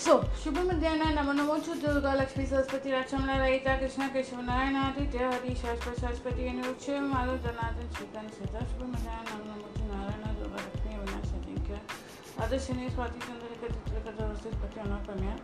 सो 0.00 0.12
शुभ 0.42 0.58
मध्यान 0.66 1.02
नमो 1.14 1.32
नमो 1.38 1.56
छु 1.64 1.74
दुर्गा 1.80 2.12
लक्ष्मी 2.14 2.44
सरस्वती 2.46 2.90
लक्ष्मण 2.92 3.30
रहिता 3.30 3.74
कृष्ण 3.80 4.06
केशव 4.14 4.40
नारायण 4.42 4.76
आदित्य 4.76 5.24
हरि 5.24 5.54
शाश्वत 5.62 6.00
शाश्वती 6.00 6.46
अनुच्छ 6.48 6.88
माधव 7.10 7.36
जनार्दन 7.46 7.88
चेतन 7.96 8.28
सीता 8.36 8.64
शुभ 8.70 8.82
मध्यान 8.92 9.28
नमो 9.28 9.44
नमो 9.50 9.88
नारायण 9.90 10.38
दुर्गा 10.38 10.62
लक्ष्मी 10.66 10.94
अविनाश 10.94 11.32
अजिंक्य 11.40 11.80
आदर्शनी 12.44 12.88
स्वाति 12.96 13.26
चंद्रिका 13.26 13.74
चित्रकथा 13.74 14.26
वर्सेस 14.26 14.54
पति 14.62 14.88
कन्या 15.10 15.36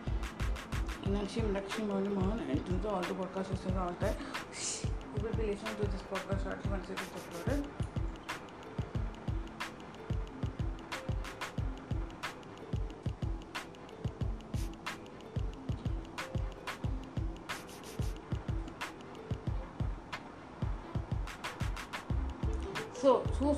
Nakshim 1.07 1.53
Lakshmi 1.57 1.87
Mani 1.89 2.09
Mohan 2.15 2.41
and 2.51 2.67
through 2.67 2.79
the 2.79 2.89
all 2.89 3.03
the 3.03 3.15
podcast 3.15 3.53
is 3.53 3.77
out 3.77 4.01
there. 4.01 4.17
You 4.55 5.23
will 5.23 5.37
be 5.37 5.51
listening 5.51 5.77
to 5.81 5.93
this 5.93 6.09
podcast 6.13 6.55
at 6.55 6.71
once 6.73 6.91
it 6.91 7.05
is 7.05 7.13
uploaded. 7.21 7.86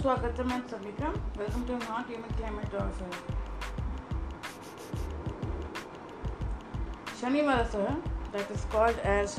स्वागत 0.01 0.38
है 0.38 0.45
मैं 0.47 0.57
सभी 0.69 0.91
का। 0.98 1.09
Welcome 1.38 1.62
to 1.66 1.75
not 1.75 2.09
human 2.09 2.37
climate 2.37 2.75
sir 2.98 3.11
Shanivar 7.20 7.65
sir 7.73 7.89
that 8.34 8.53
is 8.53 8.66
called 8.73 8.98
as 9.12 9.34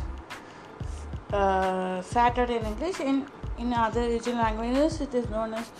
Saturday 2.08 2.58
in 2.58 2.66
English 2.72 3.00
in 3.02 3.24
in 3.60 3.72
other 3.84 4.08
region 4.08 4.38
languages 4.38 5.02
it 5.02 5.16
is 5.16 5.30
known 5.36 5.54
as 5.54 5.72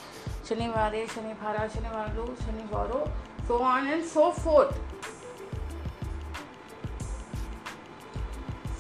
Shanivar 0.50 0.96
Shanivar 1.16 1.68
Shanivar 1.76 2.16
Shanivar 2.46 2.94
so 3.48 3.60
on 3.74 3.88
and 3.88 4.06
so 4.14 4.32
forth 4.40 4.72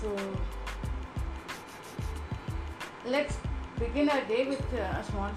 so 0.01 0.15
let's 3.11 3.37
Begin 3.79 4.09
our 4.09 4.23
day 4.29 4.45
with 4.45 4.73
uh, 4.73 4.99
a 4.99 5.03
small. 5.09 5.29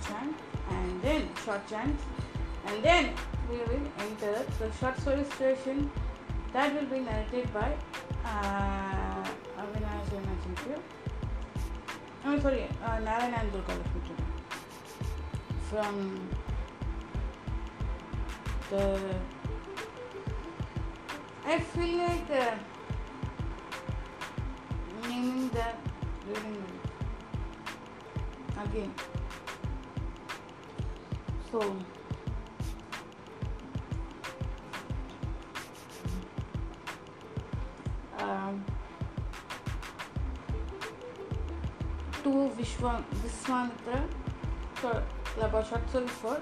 And 0.73 1.03
then 1.03 1.29
short 1.45 1.67
chant, 1.69 1.99
and 2.67 2.83
then 2.83 3.13
we 3.51 3.57
will 3.59 3.87
enter 4.07 4.35
the 4.59 4.73
short 4.81 4.99
story 5.01 5.25
station 5.37 5.91
that 6.53 6.75
will 6.75 6.87
be 6.87 7.01
narrated 7.01 7.53
by 7.53 7.73
uh, 8.25 9.25
Avinash 9.59 10.13
Ajinkya. 10.19 10.79
I'm 12.25 12.41
sorry, 12.41 12.69
uh, 12.85 12.99
Narayan 13.01 13.51
Durga 13.51 13.75
Lakshmi 13.81 14.17
from 15.69 16.29
the. 18.71 18.99
I 21.45 21.59
feel 21.59 21.97
like 21.99 22.31
uh, 22.31 22.55
naming 25.09 25.49
the 25.49 25.67
reading 26.29 26.63
again. 28.65 28.93
So. 31.53 31.77
um, 38.19 38.65
to 42.23 42.31
Vishwa, 42.57 43.05
Viswamitra 43.23 44.09
for 44.75 45.03
short 45.63 46.09
for 46.09 46.41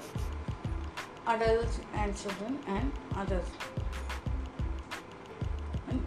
adults 1.26 1.80
and 1.94 2.16
children 2.16 2.58
and 2.68 2.92
others. 3.16 3.44
And 5.88 6.02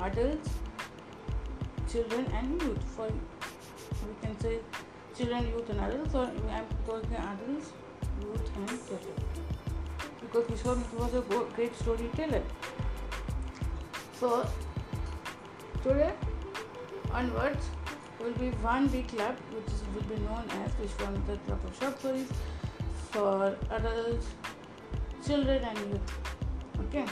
adults, 0.00 0.50
children 1.88 2.26
and 2.34 2.60
youth. 2.62 2.82
For 2.96 3.08
we 3.08 4.14
can 4.22 4.40
say 4.40 4.58
children, 5.16 5.46
youth 5.48 5.70
and 5.70 5.80
adults, 5.80 6.14
or 6.14 6.30
I'm 6.50 6.66
talking 6.86 7.14
adults, 7.14 7.72
youth 8.20 8.50
and 8.56 8.68
children. 8.68 9.14
Because 10.20 10.44
Vishwamitra 10.46 10.98
was 10.98 11.14
a 11.14 11.54
great 11.54 11.76
storyteller. 11.76 12.42
So 14.18 14.46
Today 15.84 16.14
onwards 17.12 17.66
will 18.18 18.32
be 18.42 18.48
one 18.66 18.86
big 18.88 19.06
club 19.06 19.36
which 19.54 19.66
is, 19.66 19.82
will 19.94 20.08
be 20.12 20.16
known 20.22 20.44
as 20.58 20.72
Vishwamitra 20.80 21.36
Club 21.44 21.60
of 21.62 21.78
Short 21.78 21.98
Stories 21.98 22.30
for 23.10 23.54
adults, 23.70 24.28
children 25.26 25.62
and 25.62 25.78
youth. 25.90 26.14
Okay, 26.86 27.04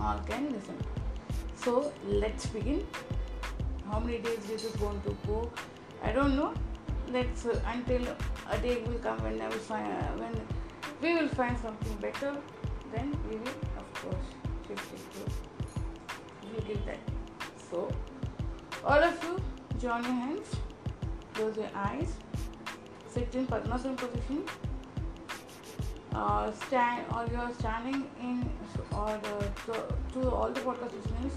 all 0.00 0.18
can 0.20 0.50
listen. 0.54 0.78
So 1.54 1.92
let's 2.06 2.46
begin. 2.46 2.86
How 3.90 4.00
many 4.00 4.20
days 4.20 4.38
this 4.48 4.64
is 4.64 4.74
going 4.76 5.02
to 5.02 5.14
go? 5.26 5.50
I 6.02 6.12
don't 6.12 6.34
know. 6.34 6.54
Let's 7.12 7.46
uh, 7.46 7.60
until 7.66 8.02
a 8.50 8.58
day 8.58 8.82
will 8.86 8.98
come 8.98 9.22
when 9.22 9.40
I 9.40 9.48
will 9.48 9.64
find 9.70 9.86
uh, 9.86 10.06
when 10.22 10.34
we 11.00 11.14
will 11.14 11.28
find 11.28 11.56
something 11.58 11.96
better. 11.96 12.36
Then 12.92 13.16
we 13.28 13.36
will 13.36 13.58
of 13.82 13.92
course 13.94 14.28
shift 14.66 14.94
it 14.94 15.04
to. 15.14 15.22
We 16.52 16.62
give 16.66 16.84
that. 16.86 16.98
So, 17.70 17.88
all 18.84 19.02
of 19.02 19.22
you, 19.24 19.36
join 19.78 20.02
your 20.04 20.12
hands, 20.12 20.56
close 21.34 21.56
your 21.56 21.70
eyes, 21.74 22.14
sit 23.08 23.34
in 23.34 23.46
Padmasana 23.46 23.96
position, 23.96 24.44
uh, 26.14 26.50
stand 26.52 27.04
or 27.12 27.26
you 27.30 27.36
are 27.36 27.52
standing 27.52 28.08
in, 28.20 28.50
or 28.92 29.20
the, 29.22 29.50
to, 29.66 29.82
to 30.14 30.30
all 30.30 30.50
the 30.50 30.60
podcast 30.60 30.92
listeners 30.96 31.32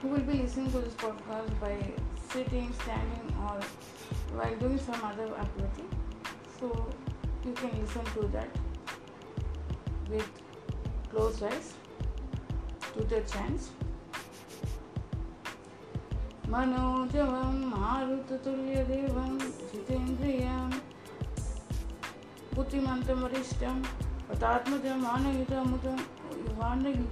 who 0.00 0.08
will 0.08 0.20
be 0.20 0.34
listening 0.34 0.70
to 0.72 0.78
this 0.78 0.94
podcast 0.94 1.60
by 1.60 1.76
sitting, 2.30 2.72
standing, 2.82 3.36
or 3.48 3.60
while 4.36 4.56
doing 4.56 4.78
some 4.78 5.02
other 5.02 5.28
activity. 5.36 5.84
So, 6.60 6.86
you 7.44 7.52
can 7.52 7.80
listen 7.80 8.04
to 8.14 8.28
that 8.28 8.48
with 10.10 10.28
closed 11.10 11.42
eyes 11.42 11.74
to 12.94 13.04
the 13.04 13.20
chants. 13.32 13.70
मनोजवं 16.50 17.56
मारुततुल्यदेवं 17.70 19.38
जितेन्द्रियं 19.70 20.70
बुद्धिमन्तं 22.54 23.22
वरिष्ठं 23.22 23.82
पदात्मजं 24.28 25.00
मानयुतमुतं 25.06 25.98
मानयु 26.60 27.04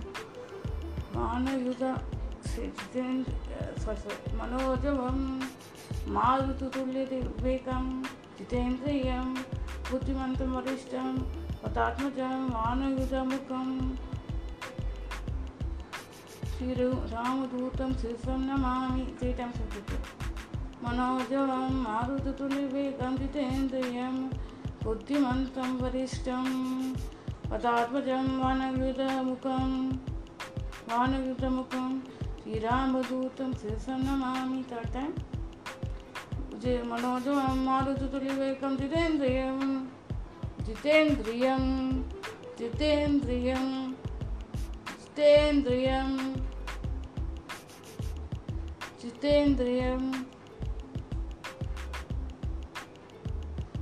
मानयुत 1.17 1.83
सिद्धेन्द्र 2.55 4.35
मनोजवं 4.39 5.19
मारुतुतुल्यविवेकं 6.15 7.87
जितेन्द्रियं 8.39 9.35
बुद्धिमन्तं 9.91 10.51
वरिष्ठं 10.53 11.17
पदात्मजं 11.63 12.45
वानयुजमुखं 12.55 13.69
श्रीरामदूतं 16.55 17.93
शीर्षं 17.93 18.41
नमामि 18.49 19.05
चैतं 19.21 19.53
सुकृतं 19.53 20.03
मनोजवं 20.85 21.75
मारुतुतुल्यविवेकं 21.83 23.17
जितेन्द्रियं, 23.17 24.17
बुद्धिमन्तं 24.85 25.77
वरिष्ठं 25.83 26.47
पदात्मजं 27.51 28.27
वानयुजमुखं 28.39 29.71
वानयुजमुखं 30.91 31.93
वानयुधमुखं 32.47 32.61
श्रीरामदूतं 32.61 33.53
शिरसं 33.53 33.99
नमामि 33.99 34.63
जे 36.59 36.83
मनोजवं 36.83 37.57
मारुततुल्यवेगं 37.57 38.77
जितेन्द्रियं। 38.77 39.85
जितेन्द्रियं 40.65 41.91
जितेन्द्रियं 42.59 43.93
जितेन्द्रियं। 45.01 46.35
जितेन्द्रियं। 49.03 50.13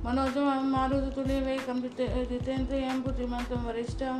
मनोजवं 0.05 0.63
मारुततुल्यवेकं 0.63 1.81
जितेन्द्रियं, 1.81 3.01
बुद्धिमन्तं 3.01 3.65
वरिष्ठं 3.65 4.19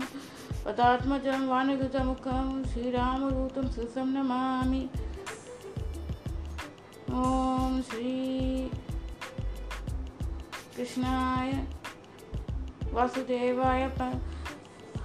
पदात्मजं 0.65 1.47
वानयुतमुखं 1.47 2.63
श्रीरामदूतं 2.71 3.65
शिरसं 3.71 4.07
नमामि। 4.13 4.83
ॐ 7.13 7.81
श्री 7.89 8.69
कृष्णाय 10.75 11.51
वासुदेवाय 12.93 13.83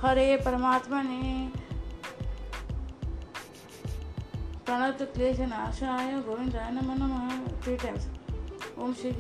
हरे 0.03 0.37
परमात्मने 0.45 1.23
प्रणत 4.67 5.03
क्लेश 5.15 5.39
नाशाय 5.51 6.13
गोविंदाय 6.27 6.71
नमः 6.71 6.95
नमः 6.95 7.47
थ्री 7.63 7.77
टाइम्स 7.77 8.07
ओम 8.79 8.93
श्री 8.95 9.13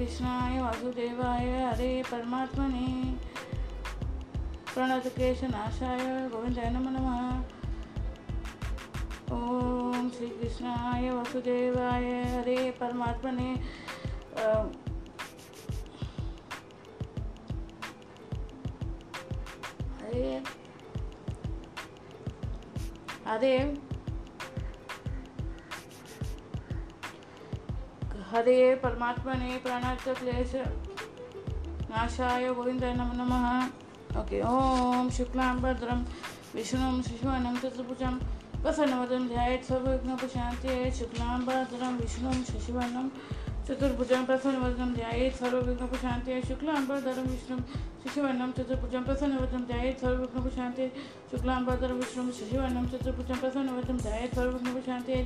वासुदेवाय 0.60 1.46
हरे 1.62 1.90
परमात्मने 2.10 2.88
प्रणत 3.24 3.27
क्लेश 5.08 5.42
नाशाय 5.44 6.28
गोविंदाय 6.28 6.70
नमः। 6.70 6.90
नमः 6.90 7.38
ओम 9.32 10.10
श्री 10.10 10.26
कृष्णाय 10.28 11.10
वासुदेवाय 11.10 12.06
हरे 12.34 12.70
परमात्मने। 12.70 13.48
हरे। 20.02 20.42
हरे। 23.26 23.58
हरे 28.30 28.74
परमात्मने 28.74 29.58
प्राणार्थ 29.58 30.08
क्लेश 30.08 30.52
नाशाय 31.90 32.48
गोविन्दाय 32.54 32.94
नमो 32.94 33.12
नमः। 33.14 33.87
ओके 34.16 34.40
ओम 34.48 35.08
शुक्लांबरधरम 35.16 36.04
विष्णु 36.54 37.02
शिशुअनम 37.08 37.56
चतुर्भुजम 37.62 38.18
वसनमदम 38.64 39.26
शांति 39.28 39.64
सर्वघ्नोपशांति 39.64 40.90
भद्रम 41.46 41.96
विष्णु 41.96 42.32
शिशुअनम 42.44 43.10
चतुर्भुजं 43.68 44.24
प्रसन्नवदनं 44.24 44.90
ध्यायेत्, 44.94 45.36
सर्वविघ्नोपशान्त्यै 45.36 46.40
शुक्लां 46.48 46.80
भद्रं 46.88 47.26
विष्णुं 47.32 47.60
शिशुवर्णं 48.00 48.50
चतुर्भुजं 48.56 49.02
प्रसन्नवदनं 49.04 49.64
ध्यायेत्, 49.70 50.00
सर्वविघ्नोपशान्त्यै 50.00 50.88
शुक्लां 51.30 51.60
भद्रं 51.64 51.96
विष्णुं 52.00 52.30
शशिवर्णं 52.38 52.86
चतुर्भुजं 52.92 53.38
प्रसन्नवदनं 53.42 53.96
ध्यायेत्, 53.96 54.34
सर्वविघ्नोपशान्त्यै 54.34 55.20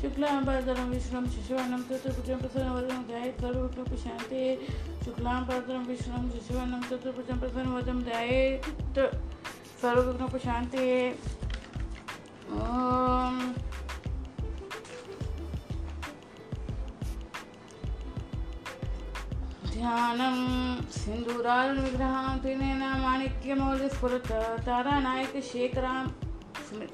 शुक्लां 0.00 0.38
भद्रं 0.44 0.88
विष्णुं 0.90 1.24
शशिवर्णं 1.34 1.82
चतुर्भुजं 1.88 2.38
प्रसन्नवदनं 2.38 3.02
ध्यायेत्, 3.10 3.40
सर्वविघ्नोपशान्त्यै 3.40 4.48
शुक्लां 5.04 5.40
भद्रं 5.48 5.82
विष्णुं 5.90 6.22
शशिवर्णं 6.30 6.80
चतुर्भुजं 6.90 7.38
प्रसन्नवदनं 7.40 7.98
ध्यायेत्, 8.02 8.98
सर्वविघ्नोपशान्त्यै। 9.82 10.94
ॐ 12.50 13.52
ध्यानं 19.78 20.36
सिन्दूरारुणविग्रहां 20.92 22.38
त्रिनेन 22.42 22.80
माणिक्यमौलिस्फुरत 23.02 24.30
तारानायकशेखरां 24.66 26.00
स्मृ 26.68 26.86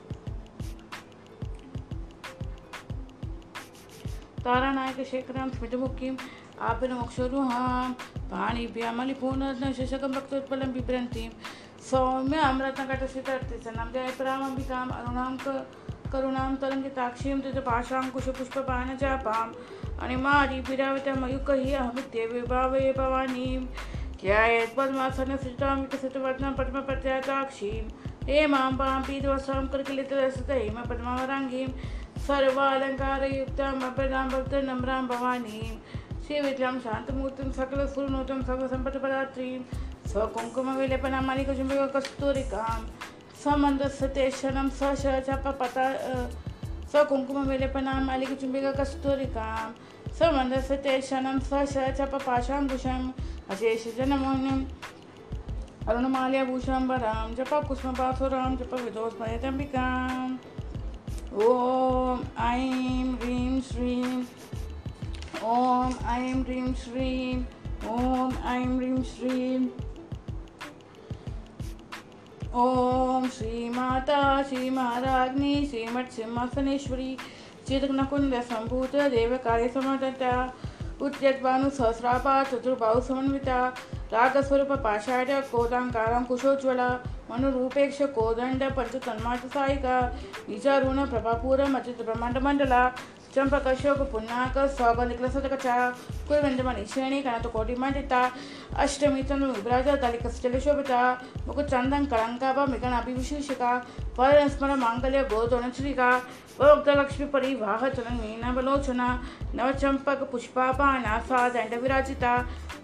तारानायकशेखरां 4.47 5.49
स्मितमुखीम् 5.55 6.19
आपनमोक्षरुहां 6.71 7.93
पाणिभ्यामलिपूर्णशशकं 8.33 10.13
भक्तोत्पलं 10.19 10.73
बिभ्रन्तीं 10.73 11.29
सौम्य 11.91 12.39
अमृतकटसितर्तिसनं 12.51 13.95
जयपरामम्बिकाम् 13.97 14.95
अरुणां 14.99 15.33
करुणां 16.13 16.51
तरङ्गिताक्षीं 16.63 17.41
आणि 20.03 20.17
माझी 20.17 20.61
फिरावे 20.67 21.01
त्या 21.05 21.15
मयुकही 21.21 21.75
अहमी 21.75 22.01
देवे 22.13 22.41
भावे 22.49 22.93
भवानी 22.97 23.57
ध्यायेत् 24.23 24.77
पद्मासने 24.77 25.37
सृजां 25.39 26.53
पद्म 26.53 26.81
प्रत्याताक्षी 26.81 27.71
हे 28.29 28.47
माँ 28.47 28.71
पाम्पी 28.79 29.19
दिवसां 29.21 29.67
कर्किलितरसतैम 29.73 30.81
पद्मावराङ्गीं 30.91 31.67
सर्वालङ्कारयुक्तां 32.27 33.73
अपदां 33.89 34.23
भक्तनम्रां 34.29 35.01
भवानीं 35.09 35.67
श्रीविद्यां 36.27 36.73
शान्तमूर्तिं 36.85 37.51
सकलस्फुरनूतं 37.59 38.41
सर्वसम्पत्पदात्रीं 38.49 39.59
स्वकुङ्कुमविलेपनामालिकशुम्बिकस्तूरिकां 40.13 42.79
समन्दस्यते 43.45 44.25
शनं 44.41 44.69
सशचपपता 44.81 45.87
सकुङ्कुमविलपनां 46.95 48.01
मलिकचुम्बिककस्तूरिकां 48.09 49.67
समन्दस्य 50.19 50.99
क्षणं 51.07 51.39
सश 51.51 51.77
चपपाशाङ्कुशम् 51.99 53.07
अशेषजनमौन्यम् 53.53 54.65
अरुणमाल्याभूषाम्बरां 55.89 57.25
जप 57.39 57.53
कुसुमपासुरां 57.69 58.51
जप 58.61 58.75
विदोस्मयतम्बिकाम् 58.85 60.37
ॐ 61.35 62.21
ऐं 62.41 63.09
ह्रीं 63.23 63.61
श्री 63.69 63.97
ॐ 65.45 65.93
ऐं 66.15 66.43
ह्रीं 66.43 66.73
श्री 66.85 67.11
ॐ 67.95 68.33
ऐं 68.53 68.67
ह्रीं 68.77 69.03
श्रीं 69.15 69.59
ఓం 72.55 73.23
శ్రీ 73.37 73.53
మాత 73.69 74.11
శ్రీ 74.49 74.61
మహారాజ్ని 74.71 75.55
శ్రీమఠ్ 75.71 76.13
సింహాసనేశ్వరి 76.13 77.09
చిరగ్నకుంద 77.69 78.35
సంభూత 78.51 78.93
దేవ 78.93 79.09
దేవకార్య 79.11 79.69
సమత 79.69 80.25
ఉత్యద్వాను 81.01 81.69
సహస్రాప 81.71 82.27
చతుర్భావు 82.51 83.01
సమన్విత 83.01 83.51
రాగస్వరూప 84.13 84.73
పాషాఢ 84.85 85.41
కోదాంకారం 85.51 86.25
కుశోజ్వల 86.25 86.83
మను 87.31 87.51
రూపేక్ష 87.51 87.99
కోదండ 88.15 88.69
పంచ 88.77 88.99
తన్మాత 88.99 89.51
సాయిక 89.55 89.87
నిజారుణ 90.49 91.05
ప్రభాపూర 91.05 91.67
మచిత 91.67 91.99
బ్రహ్మాండ 92.03 92.39
మండల 92.39 92.77
श्रीमत्सिंहासनेश्वरी 93.34 93.34
चिदग्नकुण्डसम्भूत 93.34 93.34
देवकार्यसमदता 93.34 93.34
उद्यद्भानुसहस्रापा 93.34 93.34
चतुर्बाहुसमन्विता 93.34 93.34
रागस्वरूपपाषाढ 93.34 93.34
कोदाङ्काराङ्कुशोज्ज्वला 93.34 93.34
मनुरूपेक्ष 93.34 93.34
कोदण्ड 93.34 93.34
पञ्चतन्माटसायिका 93.34 93.34
निजारुण 93.34 93.34
प्रभापूरमचितब्रह्माण्डमण्डला 93.34 93.34
चम्पकशोक 93.34 94.00
पुन्नाक 94.12 94.58
स्वगलिकलसतकचा 94.76 95.76
कुर्वन्दमनिश्रेणी 96.28 97.22
कनतकोटिमण्डिता 97.22 98.22
अष्टमी 98.84 99.24
चन्द्र 99.24 99.48
विभ्राज 99.48 99.88
दलिकस्थलशोभिता 100.02 101.02
मुकुचन्दं 101.48 102.06
कलङ्काभ 102.12 102.60
मिगणाभिविशेषिका 102.70 103.72
परस्पर 104.18 104.76
माङ्गल्य 104.86 105.22
गोदोणचुरिका 105.34 106.10
वोक्तलक्ष्मी 106.60 107.26
परिवाह 107.36 107.88
चलन्मीनवलोचना 107.90 109.10
नवचम्पक 109.56 110.24
पुष्पापा 110.32 110.88
नासा 111.00 111.48
दण्डविराजिता 111.50 112.34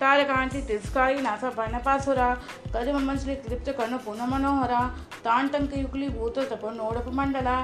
तारकान्ति 0.02 0.62
तिरस्कारी 0.68 1.22
नासा 1.22 1.50
पर्णपासुरा 1.58 2.30
कदिममंसली 2.76 3.36
क्लिप्त 3.44 3.70
कर्ण 3.80 3.98
पुनमनोहरा 4.06 4.82
ताण्टङ्कयुक्लीभूत 5.26 6.40
तपोनोडपमण्डला 6.52 7.58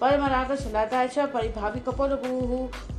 परमरागशिलाता 0.00 1.06
च 1.06 1.26
परिभावि 1.34 1.80
कपोलभूः 1.86 2.52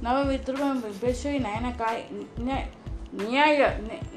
नवविद्रुमविभ्रश्री 0.03 1.39
नयनकाय 1.39 2.03
न्याय 2.39 2.67
न्याय 3.15 3.57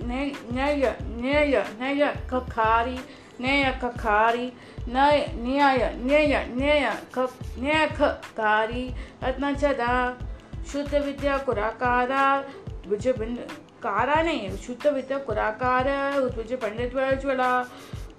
न्याय 0.07 0.95
न्याय 1.21 1.65
न्याय 1.79 2.13
कखारी 2.31 2.99
न्याय 3.41 3.65
कखारी 3.83 4.47
नय 4.89 5.27
न्याय 5.37 5.79
न्याय 6.05 6.45
न्याय 6.57 6.91
क 7.19 7.29
न्याय 7.59 7.87
खकारी 7.99 8.87
रत्नचदा 9.23 9.95
शुद्ध 10.73 10.95
विद्या 10.95 11.37
कुराकारा 11.47 12.27
विजय 12.89 13.13
कारा 13.83 14.21
नहीं, 14.23 14.57
शुद्ध 14.57 14.87
विद्या 14.87 15.19
कुराकार 15.19 15.89
उद्विजय 16.19 16.57
पंडित 16.57 16.93
ज्वला 17.23 17.51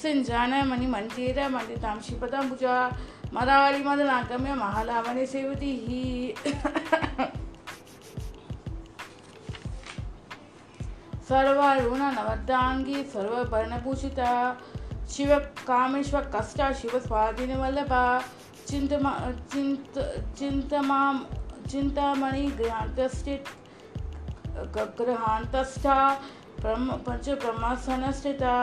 सिञ्जान 0.00 0.52
मणिमञ्जीर 0.70 1.38
मण्डितांशिपदाम्बुजा 1.54 2.76
मरावलिमदनागम्य 3.36 4.54
महालावने 4.64 5.26
सेवतीः 5.26 7.42
सर्वारुणनवद्दाङ्गी 11.28 13.02
सर्वपर्णभूषिता 13.12 14.30
शिवकामेश्वकष्ट 15.12 16.60
शिवस्वाधीनवल्लभा 16.80 18.04
चिन्तमा 18.68 19.12
चिन्त 19.52 19.98
चिन्तमा 20.38 21.00
चिन्तामणिगृहान्तस्थित 21.70 23.44
गृहान्तस्था, 24.98 25.96
ब्रह्म 26.60 26.92
पञ्चब्रह्मासनस्थिता, 27.06 28.54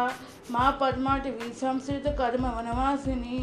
मा 0.52 0.70
पद्माटवीसंसृतकर्म 0.82 2.46
वनवासिनी 2.58 3.40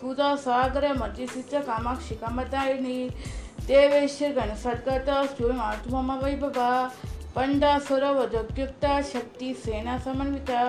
सुधासागरमर्जिसिच 0.00 1.54
कामाक्षि 1.66 2.14
कमतायिनी 2.22 2.98
देवेश्वरगणसद्गत 3.68 5.08
स्टूमात्मम 5.30 6.12
वैभवा 6.22 6.70
पंडा 7.36 7.68
पंडासुर 7.68 8.04
वजोद्युक्ता 8.16 9.00
शक्ति 9.02 9.52
सेना 9.54 9.96
समन्विता 9.98 10.60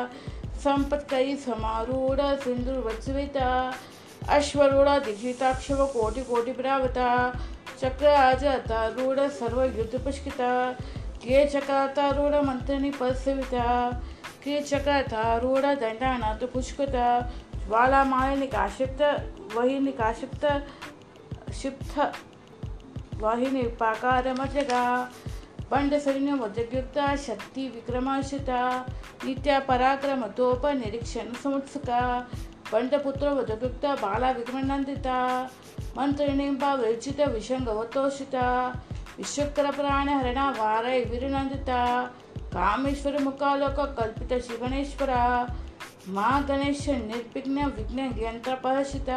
संपत्करी 0.63 1.35
समारूढ़ 1.37 2.21
सिंदूर 2.43 2.77
वत्सविता 2.85 3.49
अश्वरूढ़ 4.29 4.89
दिग्विताक्षव 4.99 5.85
कोटि 5.87 6.21
कोटि 6.23 6.51
प्रावता 6.53 7.09
चक्र 7.81 8.07
आज 8.07 8.43
अतारूढ़ 8.45 9.19
सर्व 9.31 9.63
युद्ध 9.63 10.03
पुष्किता 10.03 10.49
के 11.23 11.45
चकातारूढ़ 11.49 12.35
मंत्रिणी 12.45 12.91
पदसेविता 12.91 13.67
के 14.43 14.59
चकातारूढ़ 14.63 15.65
दंडानाथ 15.75 16.47
पुष्कता 16.53 17.07
वाला 17.67 18.03
माय 18.05 18.35
निकाशिप्त 18.35 19.01
वही 19.55 19.79
निकाशिप्त 19.81 20.45
क्षिप्त 21.49 21.99
वही 23.21 23.51
निपाकार 23.51 24.33
मजगा 24.39 24.83
ಬಂಡಸರಿನ 25.69 26.29
ಒದಗ್ಯುಕ್ತ 26.41 26.97
ಶಕ್ತಿ 27.27 27.67
ವಿಕ್ರಮಾಶ್ರಿತ 27.67 28.49
ನಿತ್ಯ 29.25 29.51
ಪರಾಕ್ರಮ, 29.59 30.23
ತೋಪ 30.25 30.65
ನಿರೀಕ್ಷಣ 30.73 31.33
ಸಂಸ್ಕ 31.43 31.89
ಬಂಡಪುತ್ರ 32.71 33.27
ಒದಗ್ಯುಕ್ತ 33.27 33.85
ಬಾಲ 34.01 34.23
ವಿಕ್ರಮನಂದಿತ 34.37 35.07
ಮಂತ್ರಿಣಿಂಬ 35.97 36.63
ವಿರುಚಿತ 36.75 37.19
ವಿಷಂಗವತೋಷಿತ 37.33 38.35
ವಿಶ್ವಕರ 39.17 39.65
ಪ್ರಾಣ 39.71 40.09
ಹರಣ, 40.13 40.37
ವಾರ 40.59 40.85
ವಿರುನಂದಿತ 41.09 41.69
ಕಾಮೇಶ್ವರ 42.53 43.15
ಮುಖಾಲೋಕ 43.23 43.79
ಕಲ್ಪಿತ 43.79 44.33
ಶಿವನೇಶ್ವರ 44.47 45.09
ಮಾ 46.07 46.39
ಗಣೇಶ 46.47 46.89
ನಿರ್ವಿಘ್ನ 46.89 47.59
ವಿಘ್ನ 47.75 47.99
ಯಂತ್ರಪಹರ್ಷಿತ 48.21 49.09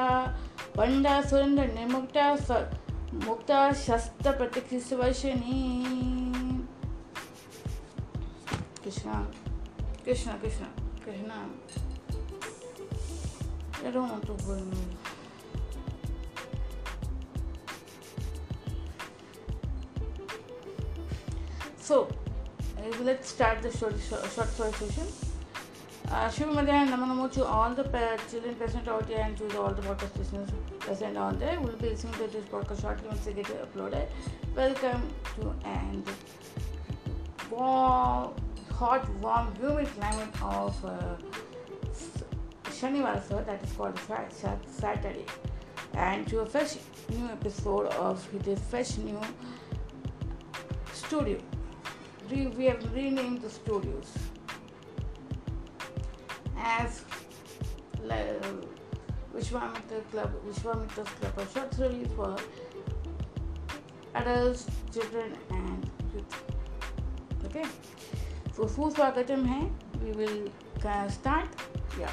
ಬಂಡ 0.76 1.06
ಸುರೇಂದ್ರ 1.30 1.64
ನಿರ್ಮುಕ್ತ 1.64 2.16
ಮುಕ್ತ 3.26 3.50
ಶಸ್ತ್ರ 3.86 4.30
ಪ್ರತೀಕ್ಷಿಸುವ 4.30 5.02
Shani. 5.22 5.62
Krishna, 8.88 9.26
Krishna, 10.02 10.38
Krishna, 10.40 10.68
Krishna. 11.02 11.46
I 13.84 13.90
don't 13.90 14.08
want 14.08 14.22
to 14.22 14.32
go 14.46 14.58
So, 21.76 22.08
uh, 22.78 23.02
let's 23.02 23.28
start 23.28 23.60
the 23.60 23.70
short, 23.70 23.92
short, 24.08 24.48
story 24.48 24.72
session. 24.72 25.06
Uh, 26.10 26.30
Shiva 26.30 26.52
Namo 26.52 27.30
to 27.30 27.44
all 27.44 27.74
the 27.74 27.84
children 28.30 28.54
present 28.54 28.88
out 28.88 29.06
here 29.06 29.18
and 29.20 29.36
to 29.36 29.60
all 29.60 29.74
the 29.74 29.82
podcast 29.82 30.16
listeners 30.16 30.48
present 30.78 31.18
on 31.18 31.38
there. 31.38 31.60
We'll 31.60 31.76
be 31.76 31.90
listening 31.90 32.14
to 32.14 32.26
this 32.28 32.46
podcast 32.46 32.80
shortly 32.80 33.08
once 33.08 33.26
they 33.26 33.34
get 33.34 33.48
uploaded. 33.70 34.06
Welcome 34.56 35.02
to 35.34 35.54
and 35.66 36.06
wow 37.50 38.32
hot, 38.78 39.08
warm, 39.20 39.52
humid 39.56 39.88
climate 39.98 40.40
of 40.40 40.84
uh, 40.84 41.16
Shaniwara, 42.66 43.44
that 43.44 43.60
is 43.64 43.72
called 43.72 43.98
Saturday, 44.70 45.24
and 45.94 46.28
to 46.28 46.40
a 46.40 46.46
fresh 46.46 46.76
new 47.08 47.26
episode 47.26 47.86
of 47.94 48.24
this 48.44 48.60
fresh 48.70 48.96
new 48.98 49.20
studio. 50.92 51.40
We, 52.30 52.66
have 52.66 52.94
renamed 52.94 53.42
the 53.42 53.50
studios 53.50 54.12
as 56.56 57.04
Vishwamitra 59.34 60.08
Club, 60.12 60.30
Vishwamitra's 60.46 61.08
Club 61.18 61.38
of 61.38 61.52
short 61.52 61.74
for 62.14 62.36
adults, 64.14 64.66
children, 64.92 65.36
and 65.50 65.90
youth. 66.14 66.42
Okay. 67.46 67.64
for 68.58 68.66
Suswagatam 68.66 69.46
hai, 69.46 69.70
we 70.02 70.10
will 70.18 70.50
uh, 70.84 71.08
start. 71.08 71.46
Yeah. 71.96 72.10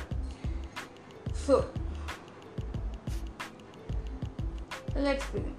So, 1.34 1.66
let's 4.96 5.26
begin. 5.34 5.56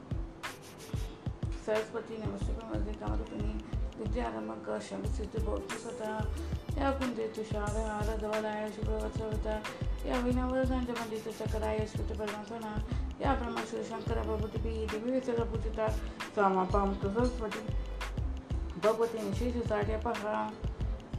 Saraswati 1.66 2.16
नमस्कार 2.16 2.82
सिद्ध 2.86 3.32
विद्यारमक 3.98 4.68
शमिसिद्धबोधिसता 4.88 6.10
या 6.78 6.90
कुंजे 6.98 7.26
तुषार 7.36 7.76
आरधवलाय 7.94 8.68
शुभवत्सवता 8.76 9.56
या 10.06 10.18
विनवसंजमंडितचकराय 10.26 11.78
श्रुतपरमसना 11.94 12.72
या 13.24 13.34
ब्रह्म 13.40 13.64
श्री 13.70 13.82
शंकर 13.90 14.22
भगवतिभिः 14.28 14.86
दिव्यविसर्गपूजिता 14.92 15.88
स्वामापां 16.34 16.86
तु 17.02 17.10
सरस्वती 17.18 17.66
भगवती 18.86 19.28
निशेष 19.28 19.62
साठ्यपहा 19.68 20.36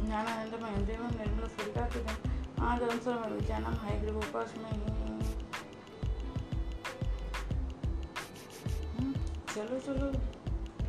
ज्ञानानंदमय 0.05 0.77
देवं 0.87 1.17
निर्मल 1.19 1.49
स्फटिकाकृतिम् 1.49 2.65
आदरं 2.71 2.99
सर्वविद्यानां 3.07 3.75
हयग्रीवोपास्मै 3.85 4.73
चलो 9.55 9.79
चलो 9.87 10.07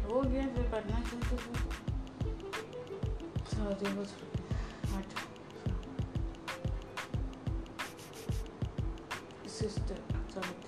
हो 0.04 0.22
गया 0.22 0.44
फिर 0.54 0.70
पढ़ना 0.72 1.00
चलते 1.08 1.38
सौ 3.54 3.74
दिवस 3.82 4.14
आठ 4.98 5.18
सिस्टर 9.56 10.04
चलो 10.34 10.67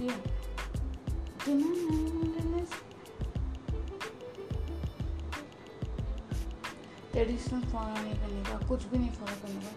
दिया 0.00 0.16
ट्रेडिशनल 7.12 7.62
फॉलो 7.62 7.94
नहीं 7.94 8.14
करने 8.14 8.42
का, 8.44 8.58
कुछ 8.68 8.84
भी 8.84 8.98
नहीं 8.98 9.10
फॉलो 9.10 9.36
करने 9.42 9.60
का। 9.60 9.70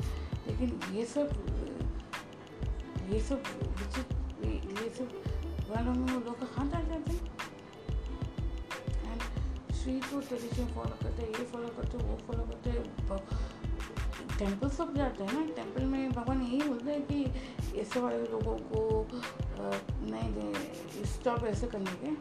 लेकिन 0.47 0.95
ये 0.95 1.05
सब 1.05 1.27
ये 3.11 3.19
सब 3.19 3.43
ये 4.43 4.89
सब 4.89 5.07
वालों 5.69 5.93
में 5.93 6.13
वो 6.13 6.19
लोग 6.19 6.43
हाथ 6.57 6.75
आ 6.75 6.81
जाते 6.81 7.11
हैं। 7.11 7.21
And 9.05 9.21
street 9.73 10.03
food 10.03 10.27
tradition 10.27 10.65
follow 10.65 10.95
करते 11.03 11.21
हैं, 11.21 11.29
ये 11.29 11.45
फॉलो 11.45 11.67
करते 11.67 11.97
हैं, 11.97 12.03
वो 12.09 12.17
फॉलो 12.27 12.43
करते 12.43 12.63
टेंपल 14.39 14.69
सब 14.69 14.95
जाते 14.97 15.23
हैं 15.23 15.33
ना 15.33 15.53
टेंपल 15.55 15.83
में 15.85 16.11
भगवान 16.11 16.41
यही 16.41 16.61
बोलते 16.61 16.91
हैं 16.91 17.01
कि 17.07 17.79
ऐसे 17.79 17.99
वाले 17.99 18.23
लोगों 18.25 18.55
को 18.69 18.79
नहीं 19.65 20.29
दे 20.33 21.05
स्टॉप 21.05 21.45
ऐसे 21.45 21.67
कर 21.67 21.79
लेंगे 21.79 22.15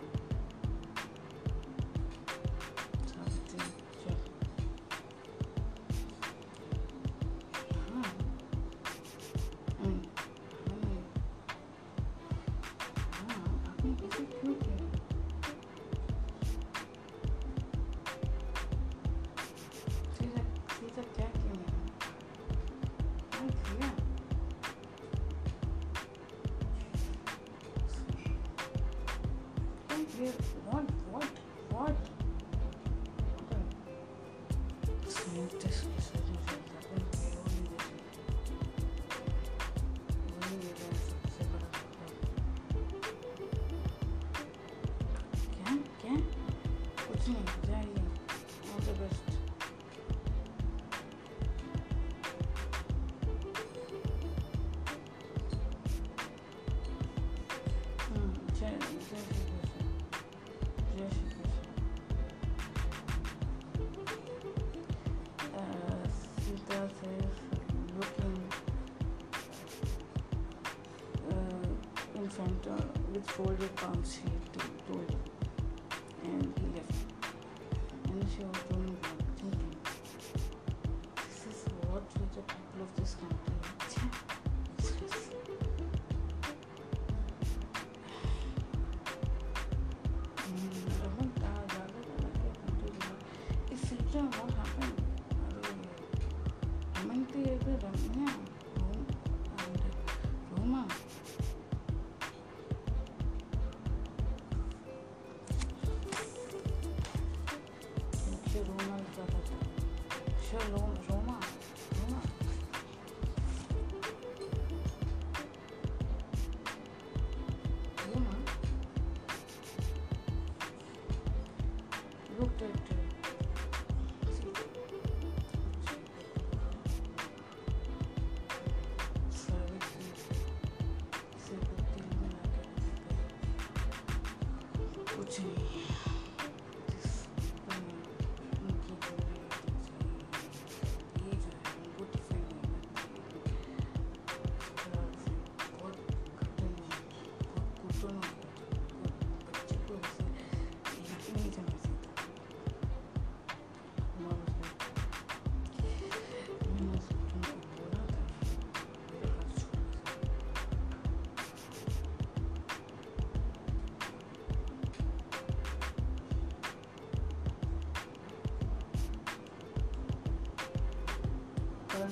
with 73.13 73.31
folded 73.31 73.77
palms 73.77 74.17
here. 74.17 74.42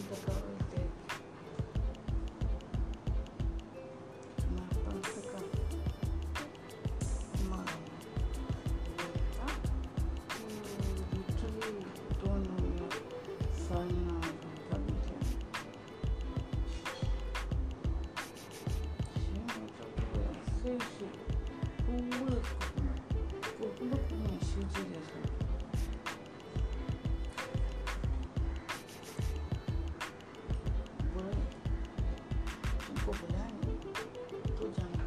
difficult. 0.09 0.40
को 33.11 33.17
बुलाए 33.19 33.51
तो 34.57 34.67
जाए 34.73 35.01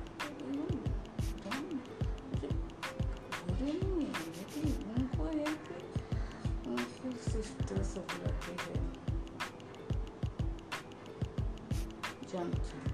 लेकिन 4.32 4.68
उनको 4.94 5.26
है 5.26 5.46
कि 5.64 5.78
उनको 6.70 7.12
सिस्टर 7.30 7.84
सब 7.84 8.18
लगते 8.24 8.56
हैं 8.64 8.82
जानते 12.32 12.78
हैं 12.78 12.93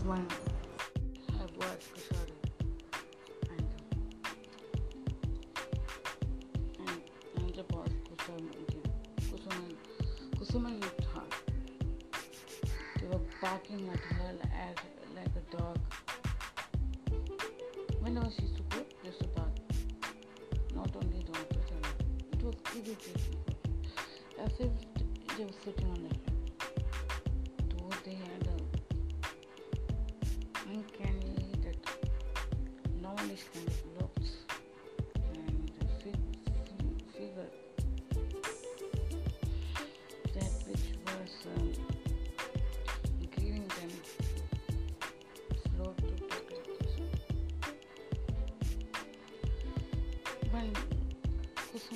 as 0.00 0.06
well. 0.06 0.39